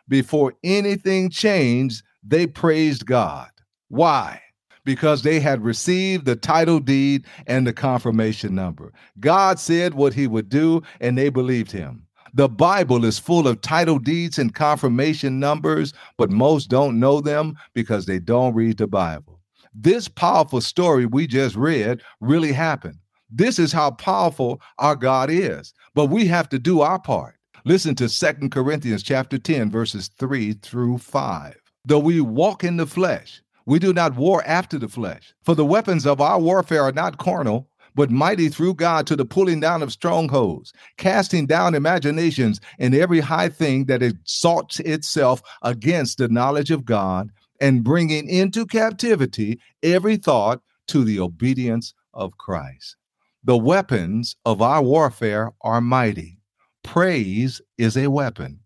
Before 0.08 0.54
anything 0.64 1.28
changed, 1.28 2.02
they 2.26 2.46
praised 2.46 3.04
God. 3.04 3.50
Why? 3.88 4.40
because 4.84 5.20
they 5.20 5.38
had 5.38 5.62
received 5.62 6.24
the 6.24 6.34
title 6.34 6.80
deed 6.80 7.26
and 7.46 7.66
the 7.66 7.74
confirmation 7.74 8.54
number. 8.54 8.90
God 9.20 9.58
said 9.58 9.92
what 9.92 10.14
he 10.14 10.26
would 10.26 10.48
do, 10.48 10.82
and 10.98 11.18
they 11.18 11.28
believed 11.28 11.70
him. 11.70 12.06
The 12.32 12.48
Bible 12.48 13.04
is 13.04 13.18
full 13.18 13.46
of 13.46 13.60
title 13.60 13.98
deeds 13.98 14.38
and 14.38 14.54
confirmation 14.54 15.38
numbers, 15.38 15.92
but 16.16 16.30
most 16.30 16.70
don't 16.70 16.98
know 16.98 17.20
them 17.20 17.58
because 17.74 18.06
they 18.06 18.18
don't 18.18 18.54
read 18.54 18.78
the 18.78 18.86
Bible. 18.86 19.37
This 19.74 20.08
powerful 20.08 20.60
story 20.60 21.06
we 21.06 21.26
just 21.26 21.56
read 21.56 22.02
really 22.20 22.52
happened. 22.52 22.98
This 23.30 23.58
is 23.58 23.72
how 23.72 23.90
powerful 23.92 24.60
our 24.78 24.96
God 24.96 25.30
is, 25.30 25.74
but 25.94 26.06
we 26.06 26.26
have 26.26 26.48
to 26.50 26.58
do 26.58 26.80
our 26.80 26.98
part. 26.98 27.36
Listen 27.64 27.94
to 27.96 28.08
Second 28.08 28.50
Corinthians 28.50 29.02
chapter 29.02 29.36
10 29.36 29.70
verses 29.70 30.08
3 30.18 30.54
through 30.54 30.98
5. 30.98 31.56
Though 31.84 31.98
we 31.98 32.20
walk 32.20 32.64
in 32.64 32.76
the 32.76 32.86
flesh, 32.86 33.42
we 33.66 33.78
do 33.78 33.92
not 33.92 34.16
war 34.16 34.42
after 34.46 34.78
the 34.78 34.88
flesh. 34.88 35.34
For 35.44 35.54
the 35.54 35.64
weapons 35.64 36.06
of 36.06 36.20
our 36.20 36.40
warfare 36.40 36.84
are 36.84 36.92
not 36.92 37.18
carnal, 37.18 37.68
but 37.94 38.10
mighty 38.10 38.48
through 38.48 38.74
God 38.74 39.06
to 39.08 39.16
the 39.16 39.24
pulling 39.24 39.60
down 39.60 39.82
of 39.82 39.92
strongholds, 39.92 40.72
casting 40.96 41.46
down 41.46 41.74
imaginations 41.74 42.60
and 42.78 42.94
every 42.94 43.20
high 43.20 43.48
thing 43.48 43.86
that 43.86 44.02
exalts 44.02 44.80
itself 44.80 45.42
against 45.62 46.18
the 46.18 46.28
knowledge 46.28 46.70
of 46.70 46.84
God, 46.84 47.30
and 47.60 47.84
bringing 47.84 48.28
into 48.28 48.66
captivity 48.66 49.60
every 49.82 50.16
thought 50.16 50.60
to 50.88 51.04
the 51.04 51.20
obedience 51.20 51.94
of 52.14 52.36
Christ. 52.38 52.96
The 53.44 53.56
weapons 53.56 54.36
of 54.44 54.60
our 54.60 54.82
warfare 54.82 55.52
are 55.62 55.80
mighty. 55.80 56.38
Praise 56.82 57.60
is 57.76 57.96
a 57.96 58.08
weapon. 58.08 58.60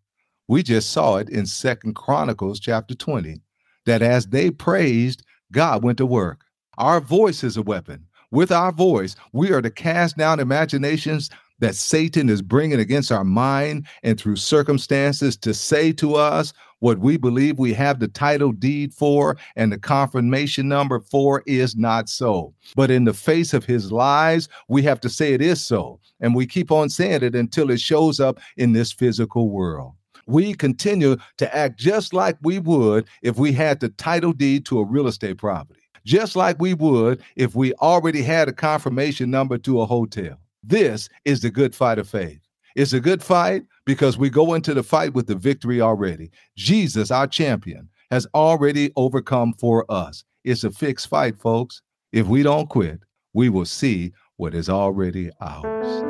We 0.49 0.63
just 0.63 0.91
saw 0.91 1.17
it 1.17 1.29
in 1.29 1.47
Second 1.47 1.95
Chronicles 1.95 2.61
chapter 2.61 2.95
20 2.95 3.41
that 3.87 4.03
as 4.03 4.27
they 4.27 4.51
praised, 4.51 5.25
God 5.51 5.83
went 5.83 5.99
to 5.99 6.07
work. 6.07 6.45
Our 6.79 7.01
voice 7.01 7.45
is 7.45 7.57
a 7.57 7.63
weapon. 7.63 8.07
With 8.31 8.51
our 8.51 8.73
voice, 8.73 9.15
we 9.33 9.53
are 9.53 9.61
to 9.61 9.71
cast 9.71 10.17
down 10.17 10.41
imaginations 10.41 11.29
that 11.63 11.77
Satan 11.77 12.29
is 12.29 12.43
bringing 12.43 12.81
against 12.81 13.13
our 13.13 13.23
mind 13.23 13.87
and 14.03 14.21
through 14.21 14.35
circumstances 14.35 15.37
to 15.37 15.55
say 15.55 15.93
to 15.93 16.17
us 16.17 16.53
what 16.81 16.99
we 16.99 17.17
believe 17.17 17.57
we 17.57 17.73
have 17.73 18.01
the 18.01 18.09
title 18.09 18.51
deed 18.51 18.93
for 18.93 19.37
and 19.55 19.71
the 19.71 19.79
confirmation 19.79 20.67
number 20.69 20.99
for 20.99 21.45
is 21.47 21.77
not 21.77 22.09
so. 22.09 22.53
But 22.75 22.91
in 22.91 23.05
the 23.05 23.15
face 23.15 23.55
of 23.55 23.65
his 23.65 23.93
lies, 23.93 24.49
we 24.67 24.83
have 24.83 25.01
to 25.03 25.09
say 25.09 25.35
it 25.35 25.41
is 25.41 25.65
so. 25.65 26.01
And 26.21 26.35
we 26.35 26.47
keep 26.49 26.73
on 26.73 26.89
saying 26.89 27.23
it 27.23 27.37
until 27.37 27.71
it 27.71 27.79
shows 27.79 28.19
up 28.19 28.41
in 28.57 28.73
this 28.73 28.93
physical 28.93 29.49
world 29.49 29.93
we 30.27 30.55
continue 30.55 31.17
to 31.37 31.57
act 31.57 31.81
just 31.81 32.15
like 32.15 32.37
we 32.43 32.61
would 32.61 33.09
if 33.23 33.39
we 33.39 33.51
had 33.51 33.81
the 33.81 33.89
title 33.89 34.33
deed 34.33 34.65
to 34.65 34.79
a 34.79 34.85
real 34.85 35.09
estate 35.09 35.37
property, 35.37 35.81
just 36.05 36.37
like 36.37 36.61
we 36.61 36.75
would 36.75 37.21
if 37.35 37.57
we 37.57 37.75
already 37.75 38.23
had 38.23 38.49
a 38.49 38.53
confirmation 38.53 39.33
number 39.33 39.59
to 39.59 39.81
a 39.81 39.87
hotel. 39.87 40.39
This 40.63 41.09
is 41.25 41.41
the 41.41 41.51
good 41.51 41.75
fight 41.75 41.99
of 41.99 42.09
faith. 42.09 42.41
It's 42.75 42.93
a 42.93 43.01
good 43.01 43.23
fight 43.23 43.65
because 43.85 44.17
we 44.17 44.31
go 44.31 44.55
into 44.55 44.75
the 44.75 44.83
fight 44.83 45.13
with 45.15 45.27
the 45.27 45.35
victory 45.35 45.81
already. 45.81 46.31
Jesus, 46.57 47.11
our 47.11 47.27
champion, 47.27 47.89
has 48.11 48.27
already 48.35 48.93
overcome 48.97 49.55
for 49.55 49.85
us. 49.91 50.25
It's 50.45 50.65
a 50.65 50.71
fixed 50.71 51.09
fight, 51.09 51.39
folks. 51.39 51.83
If 52.13 52.27
we 52.27 52.43
don't 52.43 52.69
quit, 52.69 53.01
we 53.35 53.49
will 53.49 53.65
see 53.65 54.13
what 54.37 54.55
is 54.55 54.69
already 54.69 55.31
ours. 55.41 56.05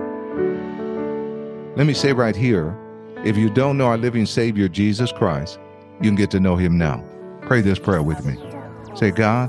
Let 1.77 1.87
me 1.87 1.95
say 1.95 2.13
right 2.13 2.37
here 2.37 2.77
if 3.25 3.37
you 3.37 3.49
don't 3.49 3.79
know 3.79 3.87
our 3.87 3.97
living 3.97 4.27
Savior, 4.27 4.69
Jesus 4.69 5.13
Christ, 5.13 5.61
you 6.01 6.09
can 6.09 6.17
get 6.17 6.31
to 6.33 6.41
know 6.41 6.57
him 6.57 6.77
now. 6.77 7.05
Pray 7.43 7.61
this 7.61 7.79
prayer 7.79 8.03
with 8.03 8.25
me. 8.27 8.37
Say, 8.97 9.13
God, 9.13 9.49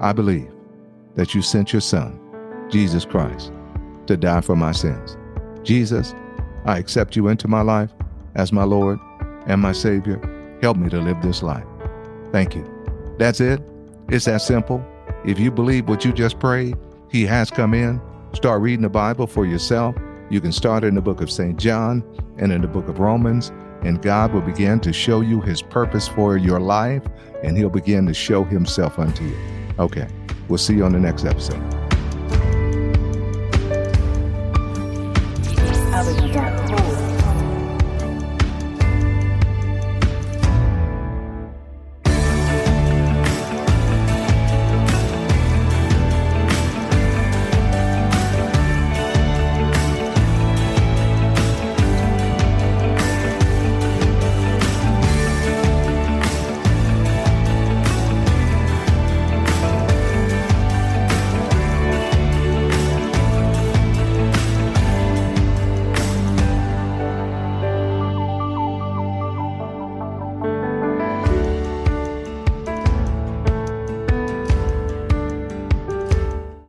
I 0.00 0.12
believe 0.12 0.50
that 1.14 1.34
you 1.34 1.42
sent 1.42 1.72
your 1.72 1.82
Son, 1.82 2.18
Jesus 2.70 3.04
Christ, 3.04 3.52
to 4.06 4.16
die 4.16 4.40
for 4.40 4.56
my 4.56 4.72
sins. 4.72 5.16
Jesus, 5.62 6.14
I 6.64 6.78
accept 6.78 7.16
you 7.16 7.28
into 7.28 7.48
my 7.48 7.62
life 7.62 7.90
as 8.34 8.52
my 8.52 8.64
Lord 8.64 8.98
and 9.46 9.60
my 9.60 9.72
Savior. 9.72 10.20
Help 10.62 10.76
me 10.76 10.88
to 10.90 11.00
live 11.00 11.20
this 11.22 11.42
life. 11.42 11.66
Thank 12.32 12.54
you. 12.54 12.68
That's 13.18 13.40
it. 13.40 13.60
It's 14.08 14.24
that 14.24 14.42
simple. 14.42 14.84
If 15.24 15.38
you 15.38 15.50
believe 15.50 15.88
what 15.88 16.04
you 16.04 16.12
just 16.12 16.38
prayed, 16.38 16.76
He 17.10 17.24
has 17.26 17.50
come 17.50 17.74
in. 17.74 18.00
Start 18.32 18.60
reading 18.60 18.82
the 18.82 18.88
Bible 18.88 19.26
for 19.26 19.46
yourself 19.46 19.94
you 20.30 20.40
can 20.40 20.52
start 20.52 20.84
in 20.84 20.94
the 20.94 21.02
book 21.02 21.20
of 21.20 21.30
St. 21.30 21.58
John 21.58 22.02
and 22.38 22.50
in 22.50 22.62
the 22.62 22.68
book 22.68 22.88
of 22.88 22.98
Romans, 22.98 23.52
and 23.82 24.00
God 24.00 24.32
will 24.32 24.40
begin 24.40 24.80
to 24.80 24.92
show 24.92 25.20
you 25.20 25.40
his 25.40 25.60
purpose 25.60 26.08
for 26.08 26.36
your 26.36 26.60
life, 26.60 27.02
and 27.42 27.56
he'll 27.56 27.68
begin 27.68 28.06
to 28.06 28.14
show 28.14 28.42
himself 28.42 28.98
unto 28.98 29.24
you. 29.24 29.36
Okay, 29.78 30.08
we'll 30.48 30.58
see 30.58 30.74
you 30.74 30.84
on 30.84 30.92
the 30.92 31.00
next 31.00 31.24
episode. 31.24 31.83
Avenue. 35.94 36.63